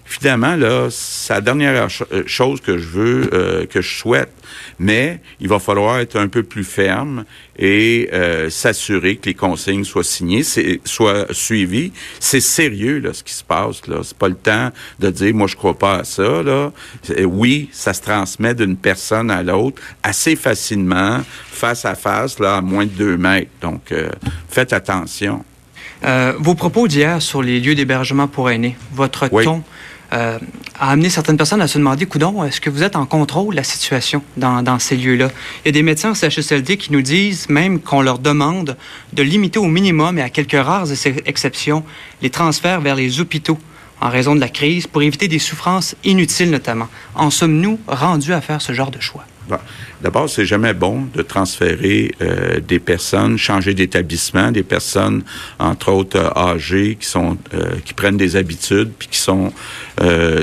finalement, 0.06 0.56
là, 0.56 0.88
c'est 0.92 1.34
la 1.34 1.42
dernière 1.42 1.88
euh, 2.12 2.24
chose 2.28 2.62
que 2.62 2.78
je 2.78 2.88
veux, 2.88 3.30
euh, 3.34 3.66
que 3.66 3.82
je 3.82 3.98
souhaite. 3.98 4.32
Mais 4.80 5.20
il 5.40 5.48
va 5.48 5.60
falloir 5.60 6.00
être 6.00 6.18
un 6.18 6.28
peu 6.28 6.44
plus 6.44 6.64
ferme 6.64 7.26
et 7.58 8.10
euh, 8.14 8.50
s'assurer 8.50 9.16
que 9.16 9.26
les 9.28 9.34
consignes 9.34 9.84
soient 9.84 10.04
signées, 10.04 10.44
soient 10.86 11.26
suivies. 11.32 11.92
C'est 12.20 12.40
sérieux, 12.40 13.00
là, 13.00 13.14
ce 13.14 13.24
qui 13.24 13.34
se 13.34 13.44
passe, 13.44 13.88
là. 13.88 13.98
C'est 14.04 14.18
pas 14.18 14.30
le 14.30 14.36
temps 14.36 14.70
de 15.00 15.10
dire, 15.10 15.34
moi, 15.34 15.48
je 15.48 15.56
crois 15.56 15.78
pas 15.78 15.96
à 15.98 16.04
ça, 16.04 16.44
là. 16.44 16.72
Oui, 17.26 17.70
ça 17.72 17.94
se 17.94 18.02
transmet 18.02 18.54
d'une 18.54 18.78
personne 18.78 19.32
à 19.32 19.42
l'autre 19.42 19.82
assez 20.04 20.36
facilement, 20.36 21.22
face 21.52 21.86
à 21.86 21.96
face, 21.96 22.40
là, 22.40 22.58
à 22.58 22.62
moins 22.62 22.86
de 22.86 22.92
deux 22.92 23.18
mètres. 23.18 23.52
Donc, 23.62 23.94
faites 24.50 24.74
attention. 24.74 25.44
vos 26.38 26.56
propos 26.56 26.88
d'hier 26.88 27.22
sur 27.22 27.42
les 27.42 27.60
lieux 27.60 27.76
d'hébergement 27.76 28.28
pour 28.28 28.50
aînés, 28.50 28.78
votre 28.94 29.28
ton 29.44 29.64
euh, 30.14 30.40
a 30.80 30.92
amené 30.92 31.10
certaines 31.10 31.38
personnes 31.38 31.62
à 31.62 31.68
se 31.68 31.78
demander, 31.78 32.06
coudon, 32.06 32.44
est-ce 32.44 32.62
que 32.62 32.70
vous 32.70 32.84
êtes 32.84 32.96
en 32.96 33.06
contrôle 33.06 33.54
de 33.54 33.58
la 33.58 33.64
situation 33.64 34.24
dans, 34.38 34.80
ces 34.80 34.98
lieux-là? 34.98 35.30
Il 35.64 35.68
y 35.68 35.70
a 35.70 35.72
des 35.72 35.84
médecins 35.84 36.12
au 36.12 36.16
CHSLD 36.16 36.78
qui 36.78 36.92
nous 36.92 37.02
disent 37.02 37.50
même 37.50 37.80
qu'on 37.80 38.02
leur 38.02 38.20
demande 38.20 38.78
de 39.14 39.24
limiter 39.24 39.60
au 39.60 39.66
minimum 39.66 40.18
et 40.18 40.22
à 40.22 40.30
quelques 40.30 40.54
rares 40.54 40.88
exceptions 41.26 41.84
les 42.22 42.30
transferts 42.30 42.82
vers 42.82 42.96
les 42.96 43.20
hôpitaux 43.20 43.58
en 44.02 44.10
raison 44.10 44.36
de 44.36 44.40
la 44.40 44.50
crise 44.50 44.88
pour 44.88 45.02
éviter 45.02 45.28
des 45.28 45.40
souffrances 45.40 45.96
inutiles 46.04 46.52
notamment. 46.52 46.88
En 47.16 47.30
sommes-nous 47.30 47.80
rendus 47.88 48.34
à 48.34 48.42
faire 48.42 48.62
ce 48.62 48.74
genre 48.74 48.92
de 48.92 49.00
choix? 49.00 49.26
D'abord, 50.02 50.30
c'est 50.30 50.46
jamais 50.46 50.74
bon 50.74 51.08
de 51.14 51.22
transférer 51.22 52.14
euh, 52.22 52.60
des 52.60 52.80
personnes, 52.80 53.38
changer 53.38 53.74
d'établissement, 53.74 54.52
des 54.52 54.64
personnes, 54.64 55.24
entre 55.58 55.92
autres 55.92 56.18
euh, 56.18 56.30
âgées, 56.36 56.98
qui 57.00 57.08
sont, 57.08 57.38
euh, 57.54 57.75
qui 57.86 57.94
prennent 57.94 58.18
des 58.18 58.36
habitudes, 58.36 58.92
puis 58.98 59.08
qui 59.10 59.20
sont 59.20 59.52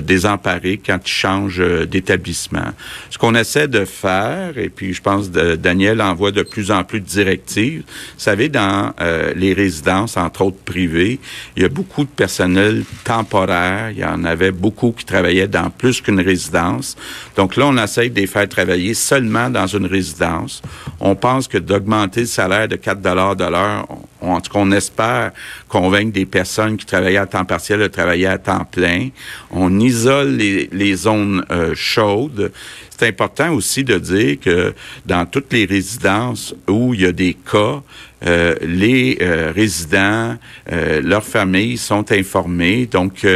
désemparées 0.02 0.80
quand 0.84 0.98
ils 1.04 1.10
changent 1.10 1.62
d'établissement. 1.86 2.72
Ce 3.10 3.18
qu'on 3.18 3.34
essaie 3.34 3.68
de 3.68 3.84
faire, 3.84 4.56
et 4.56 4.70
puis 4.70 4.94
je 4.94 5.02
pense 5.02 5.28
que 5.28 5.56
Daniel 5.56 6.00
envoie 6.00 6.30
de 6.30 6.42
plus 6.42 6.70
en 6.70 6.84
plus 6.84 7.00
de 7.00 7.04
directives. 7.04 7.80
Vous 7.80 8.20
savez, 8.20 8.48
dans 8.48 8.94
les 9.36 9.52
résidences, 9.52 10.16
entre 10.16 10.46
autres 10.46 10.62
privées, 10.64 11.20
il 11.54 11.62
y 11.62 11.66
a 11.66 11.68
beaucoup 11.68 12.04
de 12.04 12.08
personnel 12.08 12.84
temporaire. 13.04 13.90
Il 13.90 13.98
y 13.98 14.04
en 14.06 14.24
avait 14.24 14.52
beaucoup 14.52 14.92
qui 14.92 15.04
travaillaient 15.04 15.48
dans 15.48 15.68
plus 15.68 16.00
qu'une 16.00 16.20
résidence. 16.20 16.96
Donc 17.36 17.56
là, 17.56 17.66
on 17.66 17.76
essaie 17.76 18.08
de 18.08 18.18
les 18.18 18.26
faire 18.26 18.48
travailler 18.48 18.94
seulement 18.94 19.41
dans 19.50 19.66
une 19.66 19.86
résidence. 19.86 20.62
On 21.00 21.14
pense 21.14 21.48
que 21.48 21.58
d'augmenter 21.58 22.20
le 22.20 22.26
salaire 22.26 22.68
de 22.68 22.76
4 22.76 23.00
dollars 23.00 23.36
de 23.36 23.44
l'heure, 23.44 23.86
en 24.22 24.40
tout 24.40 24.52
cas, 24.52 24.58
on 24.60 24.70
espère 24.70 25.32
convaincre 25.68 26.12
des 26.12 26.26
personnes 26.26 26.76
qui 26.76 26.86
travaillaient 26.86 27.18
à 27.18 27.26
temps 27.26 27.44
partiel 27.44 27.80
de 27.80 27.88
travailler 27.88 28.26
à 28.26 28.38
temps 28.38 28.64
plein. 28.64 29.08
On 29.50 29.80
isole 29.80 30.36
les, 30.36 30.94
zones 30.94 31.44
euh, 31.50 31.74
chaudes. 31.74 32.52
C'est 32.90 33.08
important 33.08 33.52
aussi 33.52 33.82
de 33.82 33.98
dire 33.98 34.38
que 34.40 34.74
dans 35.06 35.26
toutes 35.26 35.52
les 35.52 35.64
résidences 35.64 36.54
où 36.68 36.94
il 36.94 37.00
y 37.00 37.06
a 37.06 37.12
des 37.12 37.34
cas, 37.34 37.82
euh, 38.24 38.54
les 38.62 39.18
euh, 39.20 39.52
résidents, 39.54 40.36
leurs 40.70 41.24
familles 41.24 41.78
sont 41.78 42.12
informés. 42.12 42.86
Donc, 42.86 43.26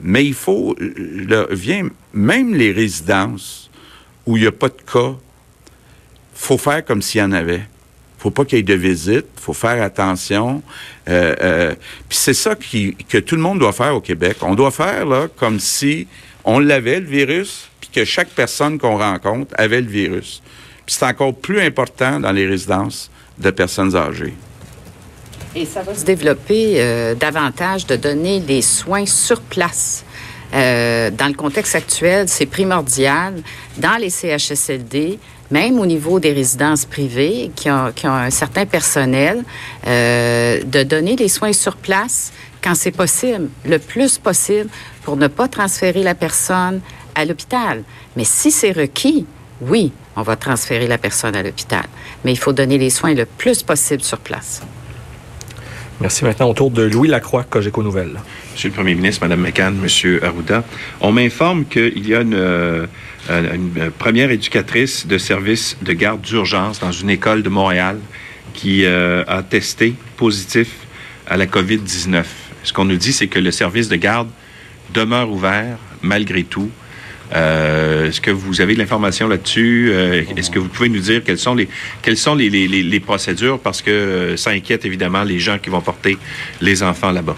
mais 0.00 0.24
il 0.24 0.34
faut, 0.34 0.76
vient 1.50 1.88
même 2.12 2.54
les 2.54 2.70
résidences 2.70 3.59
où 4.26 4.36
il 4.36 4.42
n'y 4.42 4.46
a 4.46 4.52
pas 4.52 4.68
de 4.68 4.80
cas, 4.92 5.14
faut 6.34 6.58
faire 6.58 6.84
comme 6.84 7.02
s'il 7.02 7.20
y 7.20 7.24
en 7.24 7.32
avait. 7.32 7.62
faut 8.18 8.30
pas 8.30 8.44
qu'il 8.44 8.58
y 8.58 8.60
ait 8.60 8.64
de 8.64 8.74
visite, 8.74 9.26
faut 9.36 9.54
faire 9.54 9.82
attention. 9.82 10.62
Euh, 11.08 11.34
euh, 11.40 11.74
puis 12.08 12.18
c'est 12.18 12.34
ça 12.34 12.54
qui, 12.54 12.94
que 13.08 13.18
tout 13.18 13.34
le 13.34 13.42
monde 13.42 13.58
doit 13.58 13.72
faire 13.72 13.94
au 13.94 14.00
Québec. 14.00 14.38
On 14.42 14.54
doit 14.54 14.70
faire 14.70 15.06
là 15.06 15.28
comme 15.36 15.58
si 15.58 16.06
on 16.44 16.58
l'avait, 16.58 17.00
le 17.00 17.06
virus, 17.06 17.68
puis 17.80 17.90
que 17.90 18.04
chaque 18.04 18.28
personne 18.30 18.78
qu'on 18.78 18.98
rencontre 18.98 19.54
avait 19.56 19.80
le 19.80 19.86
virus. 19.86 20.42
Puis 20.86 20.96
c'est 20.98 21.06
encore 21.06 21.34
plus 21.34 21.60
important 21.60 22.20
dans 22.20 22.32
les 22.32 22.46
résidences 22.46 23.10
de 23.38 23.50
personnes 23.50 23.96
âgées. 23.96 24.34
Et 25.54 25.66
ça 25.66 25.82
va 25.82 25.94
se 25.94 26.04
développer 26.04 26.74
euh, 26.76 27.14
davantage 27.14 27.86
de 27.86 27.96
donner 27.96 28.40
des 28.40 28.62
soins 28.62 29.06
sur 29.06 29.40
place. 29.40 30.04
Euh, 30.54 31.10
dans 31.10 31.28
le 31.28 31.34
contexte 31.34 31.74
actuel, 31.74 32.28
c'est 32.28 32.46
primordial 32.46 33.34
dans 33.78 33.96
les 34.00 34.10
CHSLD, 34.10 35.18
même 35.50 35.78
au 35.78 35.86
niveau 35.86 36.20
des 36.20 36.32
résidences 36.32 36.84
privées 36.84 37.50
qui 37.54 37.70
ont, 37.70 37.92
un 38.04 38.30
certain 38.30 38.66
personnel, 38.66 39.44
euh, 39.86 40.62
de 40.64 40.82
donner 40.82 41.16
les 41.16 41.28
soins 41.28 41.52
sur 41.52 41.76
place 41.76 42.32
quand 42.62 42.74
c'est 42.74 42.90
possible, 42.90 43.48
le 43.64 43.78
plus 43.78 44.18
possible, 44.18 44.68
pour 45.02 45.16
ne 45.16 45.28
pas 45.28 45.48
transférer 45.48 46.02
la 46.02 46.14
personne 46.14 46.80
à 47.14 47.24
l'hôpital. 47.24 47.82
Mais 48.16 48.24
si 48.24 48.50
c'est 48.50 48.72
requis, 48.72 49.26
oui, 49.62 49.92
on 50.16 50.22
va 50.22 50.36
transférer 50.36 50.86
la 50.86 50.98
personne 50.98 51.36
à 51.36 51.42
l'hôpital. 51.42 51.84
Mais 52.24 52.32
il 52.32 52.38
faut 52.38 52.52
donner 52.52 52.78
les 52.78 52.90
soins 52.90 53.14
le 53.14 53.24
plus 53.24 53.62
possible 53.62 54.02
sur 54.02 54.18
place. 54.18 54.62
Merci. 56.00 56.24
Maintenant, 56.24 56.48
autour 56.48 56.70
de 56.70 56.82
Louis 56.82 57.08
Lacroix, 57.08 57.44
Cogeco 57.44 57.82
Nouvelles. 57.82 58.18
Monsieur 58.52 58.70
le 58.70 58.74
Premier 58.74 58.94
ministre, 58.94 59.22
Madame 59.22 59.40
McCann, 59.42 59.76
Monsieur 59.76 60.24
Arruda, 60.24 60.64
on 61.02 61.12
m'informe 61.12 61.66
qu'il 61.66 62.08
y 62.08 62.14
a 62.14 62.22
une, 62.22 62.34
euh, 62.34 62.86
première 63.98 64.30
éducatrice 64.30 65.06
de 65.06 65.18
service 65.18 65.76
de 65.82 65.92
garde 65.92 66.22
d'urgence 66.22 66.80
dans 66.80 66.90
une 66.90 67.10
école 67.10 67.42
de 67.42 67.50
Montréal 67.50 67.98
qui 68.54 68.86
euh, 68.86 69.24
a 69.28 69.42
testé 69.42 69.94
positif 70.16 70.70
à 71.26 71.36
la 71.36 71.44
COVID-19. 71.44 72.24
Ce 72.62 72.72
qu'on 72.72 72.86
nous 72.86 72.96
dit, 72.96 73.12
c'est 73.12 73.28
que 73.28 73.38
le 73.38 73.50
service 73.50 73.88
de 73.88 73.96
garde 73.96 74.28
demeure 74.94 75.30
ouvert 75.30 75.76
malgré 76.00 76.44
tout. 76.44 76.70
Euh, 77.32 78.08
est-ce 78.08 78.20
que 78.20 78.30
vous 78.30 78.60
avez 78.60 78.74
de 78.74 78.78
l'information 78.78 79.28
là-dessus? 79.28 79.90
Euh, 79.92 80.22
est-ce 80.36 80.50
que 80.50 80.58
vous 80.58 80.68
pouvez 80.68 80.88
nous 80.88 80.98
dire 81.00 81.22
quelles 81.24 81.38
sont 81.38 81.54
les 81.54 81.68
quelles 82.02 82.16
sont 82.16 82.34
les, 82.34 82.50
les, 82.50 82.66
les 82.68 83.00
procédures? 83.00 83.58
Parce 83.58 83.82
que 83.82 83.90
euh, 83.90 84.36
ça 84.36 84.50
inquiète 84.50 84.84
évidemment 84.84 85.22
les 85.22 85.38
gens 85.38 85.58
qui 85.58 85.70
vont 85.70 85.80
porter 85.80 86.18
les 86.60 86.82
enfants 86.82 87.12
là-bas. 87.12 87.36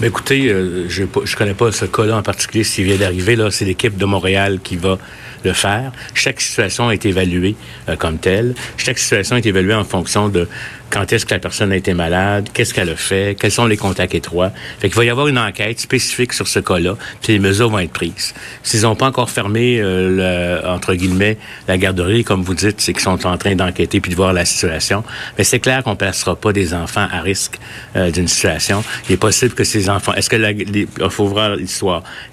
Mais 0.00 0.08
écoutez, 0.08 0.48
je 0.88 1.02
ne 1.02 1.36
connais 1.36 1.54
pas 1.54 1.72
ce 1.72 1.84
cas-là 1.84 2.16
en 2.16 2.22
particulier, 2.22 2.64
s'il 2.64 2.84
vient 2.84 2.96
d'arriver. 2.96 3.36
Là, 3.36 3.50
c'est 3.50 3.64
l'équipe 3.64 3.96
de 3.96 4.04
Montréal 4.04 4.60
qui 4.62 4.76
va 4.76 4.98
le 5.44 5.52
faire. 5.52 5.92
Chaque 6.14 6.40
situation 6.40 6.90
est 6.90 7.04
évaluée 7.04 7.56
comme 7.98 8.18
telle. 8.18 8.54
Chaque 8.76 8.98
situation 8.98 9.36
est 9.36 9.46
évaluée 9.46 9.74
en 9.74 9.84
fonction 9.84 10.28
de 10.28 10.48
quand 10.90 11.12
est-ce 11.12 11.26
que 11.26 11.34
la 11.34 11.40
personne 11.40 11.72
a 11.72 11.76
été 11.76 11.94
malade, 11.94 12.48
qu'est-ce 12.52 12.72
qu'elle 12.72 12.90
a 12.90 12.96
fait, 12.96 13.36
quels 13.38 13.50
sont 13.50 13.66
les 13.66 13.76
contacts 13.76 14.14
étroits. 14.14 14.50
Fait 14.80 14.88
qu'il 14.88 14.96
va 14.96 15.04
y 15.04 15.10
avoir 15.10 15.28
une 15.28 15.38
enquête 15.38 15.80
spécifique 15.80 16.32
sur 16.32 16.48
ce 16.48 16.60
cas-là, 16.60 16.96
puis 17.22 17.34
les 17.34 17.38
mesures 17.38 17.68
vont 17.68 17.78
être 17.78 17.92
prises. 17.92 18.34
S'ils 18.62 18.82
n'ont 18.82 18.96
pas 18.96 19.06
encore 19.06 19.30
fermé, 19.30 19.80
euh, 19.80 20.62
le, 20.62 20.68
entre 20.68 20.94
guillemets, 20.94 21.36
la 21.66 21.78
garderie, 21.78 22.24
comme 22.24 22.42
vous 22.42 22.54
dites, 22.54 22.80
c'est 22.80 22.92
qu'ils 22.92 23.02
sont 23.02 23.26
en 23.26 23.36
train 23.36 23.54
d'enquêter 23.54 24.00
puis 24.00 24.10
de 24.10 24.16
voir 24.16 24.32
la 24.32 24.44
situation. 24.44 25.04
Mais 25.36 25.44
c'est 25.44 25.60
clair 25.60 25.82
qu'on 25.82 25.90
ne 25.90 25.96
placera 25.96 26.36
pas 26.36 26.52
des 26.52 26.74
enfants 26.74 27.06
à 27.10 27.20
risque 27.20 27.58
euh, 27.96 28.10
d'une 28.10 28.28
situation. 28.28 28.82
Il 29.08 29.12
est 29.12 29.18
possible 29.18 29.54
que 29.54 29.64
ces 29.64 29.87
les 29.88 29.94
enfants. 29.94 30.14
Est-ce 30.14 30.30
que 30.30 30.36
il 30.38 30.86
faut 31.10 31.26
voir. 31.26 31.56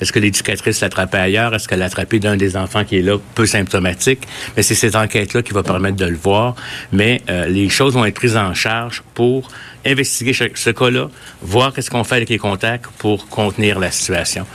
Est-ce 0.02 0.12
que 0.12 0.20
l'éducatrice 0.20 0.82
l'attrapait 0.82 1.18
ailleurs? 1.18 1.54
Est-ce 1.54 1.68
qu'elle 1.68 1.80
l'a 1.80 1.86
attrapé 1.86 2.20
d'un 2.20 2.36
des 2.36 2.58
enfants 2.58 2.84
qui 2.84 2.98
est 2.98 3.02
là, 3.02 3.18
peu 3.34 3.46
symptomatique? 3.46 4.22
Mais 4.56 4.64
c'est 4.64 4.76
cette 4.76 4.96
enquête-là 4.96 5.42
qui 5.42 5.54
va 5.54 5.64
permettre 5.64 5.98
de 5.98 6.06
le 6.06 6.18
voir. 6.18 6.56
Mais 6.92 7.22
euh, 7.30 7.48
les 7.48 7.70
choses 7.70 7.94
vont 7.94 8.06
être 8.06 8.16
prises 8.16 8.38
en 8.38 8.54
charge 8.54 9.04
pour 9.14 9.50
investiguer 9.86 10.34
ce 10.34 10.70
cas-là, 10.72 11.10
voir 11.42 11.74
qu'est-ce 11.74 11.92
qu'on 11.92 12.04
fait 12.04 12.16
avec 12.16 12.30
les 12.30 12.40
contacts 12.40 12.88
pour 12.98 13.28
contenir 13.30 13.80
la 13.80 13.92
situation. 13.92 14.46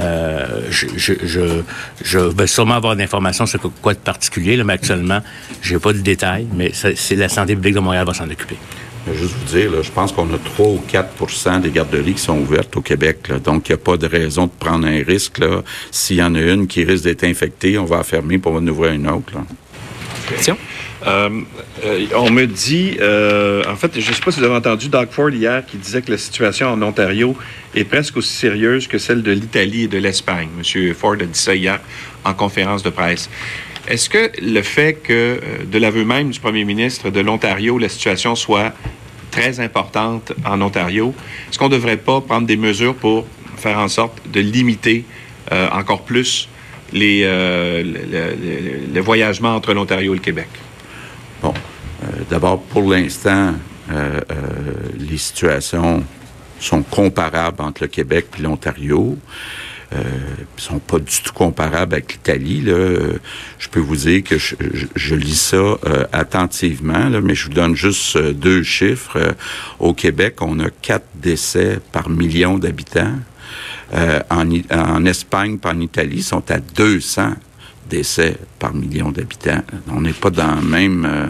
Euh, 0.00 0.62
je, 0.70 0.86
je, 2.02 2.18
vais 2.18 2.46
sûrement 2.46 2.76
avoir 2.76 2.94
d'informations 2.96 3.46
sur 3.46 3.60
quoi 3.82 3.94
de 3.94 3.98
particulier, 3.98 4.62
mais 4.62 4.74
actuellement, 4.74 5.20
je 5.60 5.74
n'ai 5.74 5.80
pas 5.80 5.92
de 5.92 5.98
détails, 5.98 6.46
mais 6.54 6.72
c'est 6.72 7.16
la 7.16 7.28
santé 7.28 7.54
publique 7.54 7.74
de 7.74 7.80
Montréal 7.80 8.06
va 8.06 8.14
s'en 8.14 8.30
occuper. 8.30 8.56
Je 9.06 9.12
vais 9.12 9.18
juste 9.18 9.34
vous 9.34 9.58
dire, 9.58 9.82
je 9.82 9.90
pense 9.90 10.12
qu'on 10.12 10.32
a 10.34 10.38
3 10.38 10.66
ou 10.66 10.82
4 10.86 11.60
des 11.60 11.70
garderies 11.70 12.14
qui 12.14 12.22
sont 12.22 12.38
ouvertes 12.38 12.76
au 12.76 12.80
Québec. 12.80 13.30
donc, 13.42 13.68
il 13.68 13.72
n'y 13.72 13.74
a 13.74 13.78
pas 13.78 13.96
de 13.96 14.06
raison 14.06 14.46
de 14.46 14.52
prendre 14.58 14.86
un 14.86 15.02
risque. 15.02 15.40
S'il 15.90 16.16
y 16.16 16.22
en 16.22 16.34
a 16.34 16.40
une 16.40 16.66
qui 16.66 16.84
risque 16.84 17.04
d'être 17.04 17.24
infectée, 17.24 17.78
on 17.78 17.84
va 17.84 17.98
la 17.98 18.04
fermer 18.04 18.38
pour 18.38 18.54
en 18.54 18.66
ouvrir 18.66 18.92
une 18.92 19.08
autre. 19.08 19.32
Question? 20.28 20.58
Euh, 21.06 21.30
euh, 21.84 22.06
on 22.16 22.30
me 22.30 22.46
dit, 22.46 22.96
euh, 23.00 23.62
en 23.68 23.76
fait, 23.76 23.98
je 23.98 24.08
ne 24.08 24.14
sais 24.14 24.20
pas 24.20 24.32
si 24.32 24.40
vous 24.40 24.46
avez 24.46 24.56
entendu 24.56 24.88
Doug 24.88 25.08
Ford 25.10 25.30
hier 25.30 25.64
qui 25.64 25.76
disait 25.76 26.02
que 26.02 26.10
la 26.10 26.18
situation 26.18 26.68
en 26.68 26.82
Ontario 26.82 27.36
est 27.74 27.84
presque 27.84 28.16
aussi 28.16 28.34
sérieuse 28.34 28.88
que 28.88 28.98
celle 28.98 29.22
de 29.22 29.30
l'Italie 29.30 29.84
et 29.84 29.88
de 29.88 29.98
l'Espagne. 29.98 30.48
Monsieur 30.58 30.92
Ford 30.94 31.14
a 31.14 31.24
dit 31.24 31.38
ça 31.38 31.54
hier 31.54 31.78
en 32.24 32.34
conférence 32.34 32.82
de 32.82 32.90
presse. 32.90 33.30
Est-ce 33.88 34.08
que 34.08 34.30
le 34.40 34.62
fait 34.62 34.94
que, 34.94 35.40
de 35.64 35.78
l'aveu 35.78 36.04
même 36.04 36.30
du 36.30 36.38
premier 36.38 36.64
ministre 36.64 37.10
de 37.10 37.20
l'Ontario, 37.20 37.78
la 37.78 37.88
situation 37.88 38.36
soit 38.36 38.72
très 39.30 39.60
importante 39.60 40.32
en 40.44 40.60
Ontario, 40.60 41.14
est-ce 41.48 41.58
qu'on 41.58 41.68
ne 41.68 41.74
devrait 41.74 41.96
pas 41.96 42.20
prendre 42.20 42.46
des 42.46 42.56
mesures 42.56 42.94
pour 42.94 43.26
faire 43.56 43.78
en 43.78 43.88
sorte 43.88 44.20
de 44.30 44.40
limiter 44.40 45.04
encore 45.50 46.02
plus 46.02 46.48
les, 46.92 47.24
le 47.24 49.00
voyagement 49.00 49.56
entre 49.56 49.72
l'Ontario 49.72 50.12
et 50.12 50.16
le 50.16 50.22
Québec? 50.22 50.48
Bon, 51.42 51.54
euh, 52.02 52.06
d'abord, 52.30 52.60
pour 52.60 52.90
l'instant, 52.90 53.54
euh, 53.90 54.20
euh, 54.30 54.42
les 54.98 55.18
situations 55.18 56.04
sont 56.60 56.82
comparables 56.82 57.62
entre 57.62 57.82
le 57.82 57.88
Québec 57.88 58.26
et 58.38 58.42
l'Ontario. 58.42 59.16
Euh, 59.94 60.02
sont 60.58 60.80
pas 60.80 60.98
du 60.98 61.22
tout 61.22 61.32
comparables 61.32 61.94
avec 61.94 62.12
l'Italie. 62.12 62.64
Je 62.66 63.68
peux 63.70 63.80
vous 63.80 63.96
dire 63.96 64.22
que 64.22 64.36
je, 64.36 65.14
lis 65.14 65.40
ça 65.40 65.78
attentivement, 66.12 67.08
là, 67.08 67.20
mais 67.20 67.34
je 67.34 67.44
vous 67.44 67.54
donne 67.54 67.74
juste 67.74 68.18
deux 68.18 68.62
chiffres. 68.62 69.34
au 69.78 69.94
Québec, 69.94 70.42
on 70.42 70.60
a 70.60 70.68
quatre 70.68 71.06
décès 71.14 71.78
par 71.92 72.10
million 72.10 72.58
d'habitants. 72.58 73.14
en, 73.94 74.50
en 74.70 75.04
Espagne, 75.06 75.58
en 75.64 75.80
Italie, 75.80 76.22
sont 76.22 76.50
à 76.50 76.58
200 76.58 77.34
décès 77.88 78.36
par 78.58 78.74
million 78.74 79.10
d'habitants. 79.10 79.62
On 79.88 80.00
n'est 80.00 80.12
pas 80.12 80.30
dans 80.30 80.56
le 80.56 80.62
même... 80.62 81.04
Euh, 81.04 81.26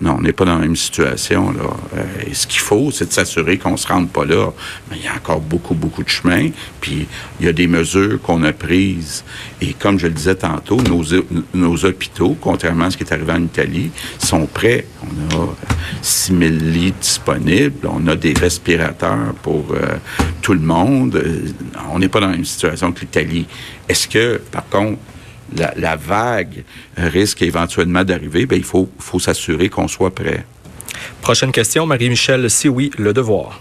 non, 0.00 0.16
on 0.18 0.20
n'est 0.20 0.32
pas 0.32 0.44
dans 0.44 0.54
la 0.54 0.60
même 0.60 0.76
situation. 0.76 1.50
Là. 1.50 1.64
Euh, 1.96 2.04
ce 2.32 2.46
qu'il 2.46 2.60
faut, 2.60 2.90
c'est 2.92 3.08
de 3.08 3.12
s'assurer 3.12 3.58
qu'on 3.58 3.72
ne 3.72 3.76
se 3.76 3.88
rende 3.88 4.10
pas 4.10 4.24
là. 4.24 4.52
Mais 4.90 4.96
il 4.98 5.04
y 5.04 5.08
a 5.08 5.14
encore 5.14 5.40
beaucoup, 5.40 5.74
beaucoup 5.74 6.04
de 6.04 6.08
chemin. 6.08 6.50
Puis 6.80 7.08
il 7.40 7.46
y 7.46 7.48
a 7.48 7.52
des 7.52 7.66
mesures 7.66 8.20
qu'on 8.22 8.44
a 8.44 8.52
prises. 8.52 9.24
Et 9.60 9.72
comme 9.72 9.98
je 9.98 10.06
le 10.06 10.12
disais 10.12 10.36
tantôt, 10.36 10.78
nos, 10.82 11.84
hôpitaux, 11.84 12.36
contrairement 12.40 12.84
à 12.84 12.90
ce 12.90 12.96
qui 12.96 13.02
est 13.02 13.12
arrivé 13.12 13.32
en 13.32 13.42
Italie, 13.42 13.90
sont 14.18 14.46
prêts. 14.46 14.86
On 15.02 15.36
a 15.36 15.48
6 16.02 16.38
000 16.38 16.40
lits 16.60 16.94
disponibles. 17.00 17.88
On 17.88 18.06
a 18.06 18.14
des 18.14 18.34
respirateurs 18.34 19.34
pour 19.42 19.66
euh, 19.72 19.96
tout 20.42 20.54
le 20.54 20.60
monde. 20.60 21.20
On 21.92 21.98
n'est 21.98 22.08
pas 22.08 22.20
dans 22.20 22.28
la 22.28 22.32
même 22.32 22.44
situation 22.44 22.92
que 22.92 23.00
l'Italie. 23.00 23.46
Est-ce 23.88 24.06
que, 24.06 24.40
par 24.52 24.68
contre, 24.68 24.98
la, 25.56 25.96
vague 25.96 26.64
risque 26.96 27.42
éventuellement 27.42 28.04
d'arriver, 28.04 28.46
ben, 28.46 28.56
il 28.56 28.64
faut, 28.64 28.88
faut 28.98 29.18
s'assurer 29.18 29.68
qu'on 29.68 29.88
soit 29.88 30.14
prêt. 30.14 30.44
Prochaine 31.20 31.52
question, 31.52 31.86
Marie-Michel, 31.86 32.50
si 32.50 32.68
oui, 32.68 32.90
le 32.98 33.12
devoir. 33.12 33.60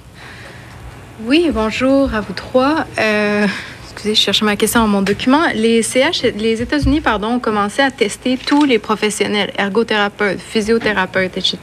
Oui, 1.23 1.49
bonjour 1.53 2.13
à 2.13 2.21
vous 2.21 2.33
trois. 2.33 2.85
Euh, 2.99 3.47
excusez, 3.97 4.13
je 4.13 4.21
cherche 4.21 4.43
ma 4.43 4.55
question 4.55 4.81
dans 4.81 4.87
mon 4.87 5.01
document. 5.01 5.41
Les 5.55 5.81
CH, 5.81 6.21
les 6.37 6.61
États-Unis, 6.61 7.01
pardon, 7.01 7.29
ont 7.29 7.39
commencé 7.39 7.81
à 7.81 7.89
tester 7.89 8.37
tous 8.37 8.63
les 8.63 8.77
professionnels, 8.77 9.51
ergothérapeutes, 9.57 10.39
physiothérapeutes, 10.39 11.35
etc., 11.35 11.57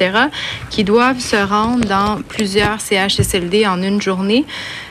qui 0.69 0.83
doivent 0.83 1.21
se 1.21 1.37
rendre 1.37 1.85
dans 1.87 2.21
plusieurs 2.23 2.81
CHSLD 2.81 3.69
en 3.69 3.81
une 3.81 4.03
journée. 4.03 4.45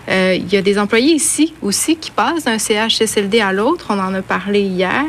Euh, 0.07 0.37
il 0.39 0.53
y 0.53 0.55
a 0.55 0.61
des 0.61 0.79
employés 0.79 1.15
ici 1.15 1.53
aussi 1.61 1.97
qui 1.97 2.11
passent 2.11 2.45
d'un 2.45 2.57
CHSLD 2.57 3.41
à 3.41 3.51
l'autre. 3.51 3.87
On 3.89 3.99
en 3.99 4.13
a 4.13 4.21
parlé 4.21 4.61
hier. 4.61 5.03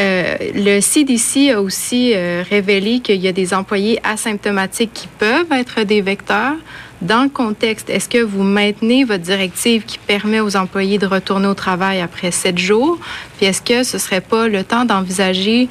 Euh, 0.00 0.36
le 0.56 0.80
CDC 0.80 1.52
a 1.52 1.62
aussi 1.62 2.12
euh, 2.14 2.42
révélé 2.48 2.98
qu'il 2.98 3.20
y 3.20 3.28
a 3.28 3.32
des 3.32 3.54
employés 3.54 4.00
asymptomatiques 4.02 4.92
qui 4.92 5.06
peuvent 5.06 5.52
être 5.52 5.82
des 5.82 6.00
vecteurs. 6.00 6.56
Dans 7.02 7.24
le 7.24 7.28
contexte, 7.28 7.90
est-ce 7.90 8.08
que 8.08 8.22
vous 8.22 8.44
maintenez 8.44 9.02
votre 9.02 9.24
directive 9.24 9.84
qui 9.84 9.98
permet 9.98 10.38
aux 10.38 10.56
employés 10.56 10.98
de 10.98 11.06
retourner 11.06 11.48
au 11.48 11.54
travail 11.54 12.00
après 12.00 12.30
sept 12.30 12.58
jours? 12.58 12.96
Puis 13.36 13.46
est-ce 13.46 13.60
que 13.60 13.82
ce 13.82 13.98
serait 13.98 14.20
pas 14.20 14.46
le 14.46 14.62
temps 14.62 14.84
d'envisager 14.84 15.68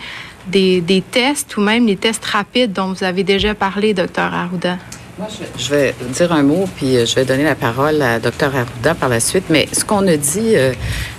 des, 0.47 0.81
des, 0.81 1.01
tests 1.01 1.55
ou 1.55 1.61
même 1.61 1.87
les 1.87 1.95
tests 1.95 2.25
rapides 2.25 2.73
dont 2.73 2.91
vous 2.91 3.05
avez 3.05 3.23
déjà 3.23 3.55
parlé, 3.55 3.93
docteur 3.93 4.33
Arruda? 4.33 4.77
Moi, 5.21 5.29
je 5.55 5.69
vais 5.69 5.93
dire 6.13 6.31
un 6.31 6.41
mot, 6.41 6.67
puis 6.77 6.97
euh, 6.97 7.05
je 7.05 7.13
vais 7.13 7.25
donner 7.25 7.43
la 7.43 7.53
parole 7.53 8.01
à 8.01 8.19
Dr. 8.19 8.55
Arruda 8.55 8.95
par 8.95 9.07
la 9.07 9.19
suite. 9.19 9.43
Mais 9.51 9.67
ce 9.71 9.85
qu'on 9.85 10.07
a 10.07 10.17
dit, 10.17 10.55
euh, 10.55 10.73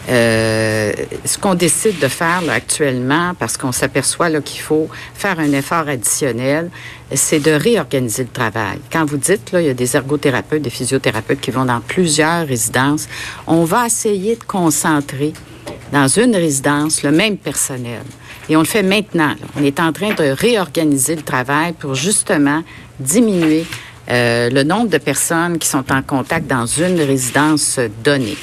euh, 0.08 0.92
ce 1.24 1.38
qu'on 1.38 1.54
décide 1.54 2.00
de 2.00 2.08
faire 2.08 2.42
actuellement, 2.50 3.32
parce 3.38 3.56
qu'on 3.56 3.70
s'aperçoit 3.70 4.28
qu'il 4.40 4.60
faut 4.60 4.88
faire 5.14 5.38
un 5.38 5.52
effort 5.52 5.86
additionnel, 5.86 6.68
c'est 7.14 7.38
de 7.38 7.52
réorganiser 7.52 8.24
le 8.24 8.30
travail. 8.30 8.80
Quand 8.90 9.04
vous 9.04 9.18
dites, 9.18 9.52
là, 9.52 9.60
il 9.60 9.68
y 9.68 9.70
a 9.70 9.74
des 9.74 9.94
ergothérapeutes, 9.94 10.62
des 10.62 10.70
physiothérapeutes 10.70 11.40
qui 11.40 11.52
vont 11.52 11.66
dans 11.66 11.80
plusieurs 11.80 12.44
résidences, 12.44 13.06
on 13.46 13.62
va 13.62 13.86
essayer 13.86 14.34
de 14.34 14.42
concentrer 14.42 15.32
dans 15.92 16.08
une 16.08 16.34
résidence 16.34 17.04
le 17.04 17.12
même 17.12 17.36
personnel. 17.36 18.02
Et 18.48 18.56
on 18.56 18.60
le 18.60 18.66
fait 18.66 18.82
maintenant. 18.82 19.36
On 19.56 19.62
est 19.62 19.78
en 19.78 19.92
train 19.92 20.12
de 20.12 20.24
réorganiser 20.24 21.14
le 21.14 21.22
travail 21.22 21.72
pour 21.74 21.94
justement 21.94 22.64
diminuer 22.98 23.64
euh, 24.10 24.50
le 24.50 24.62
nombre 24.64 24.88
de 24.88 24.98
personnes 24.98 25.58
qui 25.58 25.68
sont 25.68 25.92
en 25.92 26.02
contact 26.02 26.46
dans 26.46 26.66
une 26.66 27.00
résidence 27.00 27.78
donnée. 28.02 28.36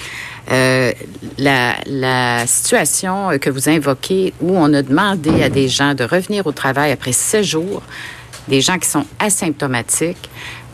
Euh, 0.51 0.91
la, 1.37 2.47
situation 2.47 3.37
que 3.39 3.49
vous 3.49 3.69
invoquez, 3.69 4.33
où 4.41 4.57
on 4.57 4.73
a 4.73 4.81
demandé 4.81 5.43
à 5.43 5.49
des 5.49 5.67
gens 5.67 5.93
de 5.93 6.03
revenir 6.03 6.47
au 6.47 6.51
travail 6.51 6.91
après 6.91 7.11
sept 7.11 7.43
jours, 7.43 7.83
des 8.47 8.61
gens 8.61 8.79
qui 8.79 8.87
sont 8.89 9.05
asymptomatiques, 9.19 10.29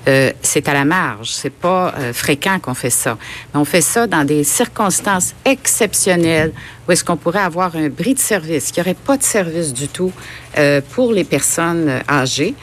euh, 0.08 0.32
c'est 0.44 0.70
à 0.70 0.74
la 0.74 0.86
marge. 0.86 1.32
C'est 1.32 1.50
pas 1.50 1.94
fréquent 2.14 2.60
qu'on 2.60 2.76
fait 2.76 2.92
ça. 2.92 3.18
Mais 3.54 3.60
on 3.60 3.66
fait 3.66 3.82
ça 3.82 4.06
dans 4.06 4.24
des 4.24 4.44
circonstances 4.44 5.34
exceptionnelles 5.44 6.54
où 6.88 6.92
est-ce 6.92 7.04
qu'on 7.04 7.18
pourrait 7.18 7.40
avoir 7.40 7.76
un 7.76 7.90
bris 7.90 8.14
de 8.14 8.20
service, 8.20 8.72
qu'il 8.72 8.84
n'y 8.84 8.90
aurait 8.90 9.00
pas 9.00 9.18
de 9.18 9.24
service 9.24 9.74
du 9.74 9.88
tout 9.88 10.14
pour 10.92 11.12
les 11.12 11.24
personnes 11.24 12.02
âgées. 12.08 12.54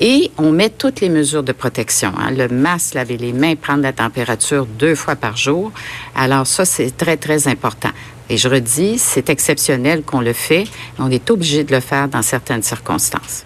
Et 0.00 0.30
on 0.38 0.52
met 0.52 0.70
toutes 0.70 1.00
les 1.00 1.08
mesures 1.08 1.42
de 1.42 1.52
protection. 1.52 2.12
Hein. 2.16 2.30
Le 2.30 2.48
masque, 2.48 2.94
laver 2.94 3.16
les 3.16 3.32
mains, 3.32 3.56
prendre 3.56 3.82
la 3.82 3.92
température 3.92 4.66
deux 4.66 4.94
fois 4.94 5.16
par 5.16 5.36
jour. 5.36 5.72
Alors 6.14 6.46
ça, 6.46 6.64
c'est 6.64 6.96
très, 6.96 7.16
très 7.16 7.48
important. 7.48 7.90
Et 8.30 8.36
je 8.36 8.48
redis, 8.48 8.98
c'est 8.98 9.30
exceptionnel 9.30 10.02
qu'on 10.02 10.20
le 10.20 10.32
fait. 10.32 10.64
On 10.98 11.10
est 11.10 11.30
obligé 11.30 11.64
de 11.64 11.74
le 11.74 11.80
faire 11.80 12.08
dans 12.08 12.22
certaines 12.22 12.62
circonstances. 12.62 13.44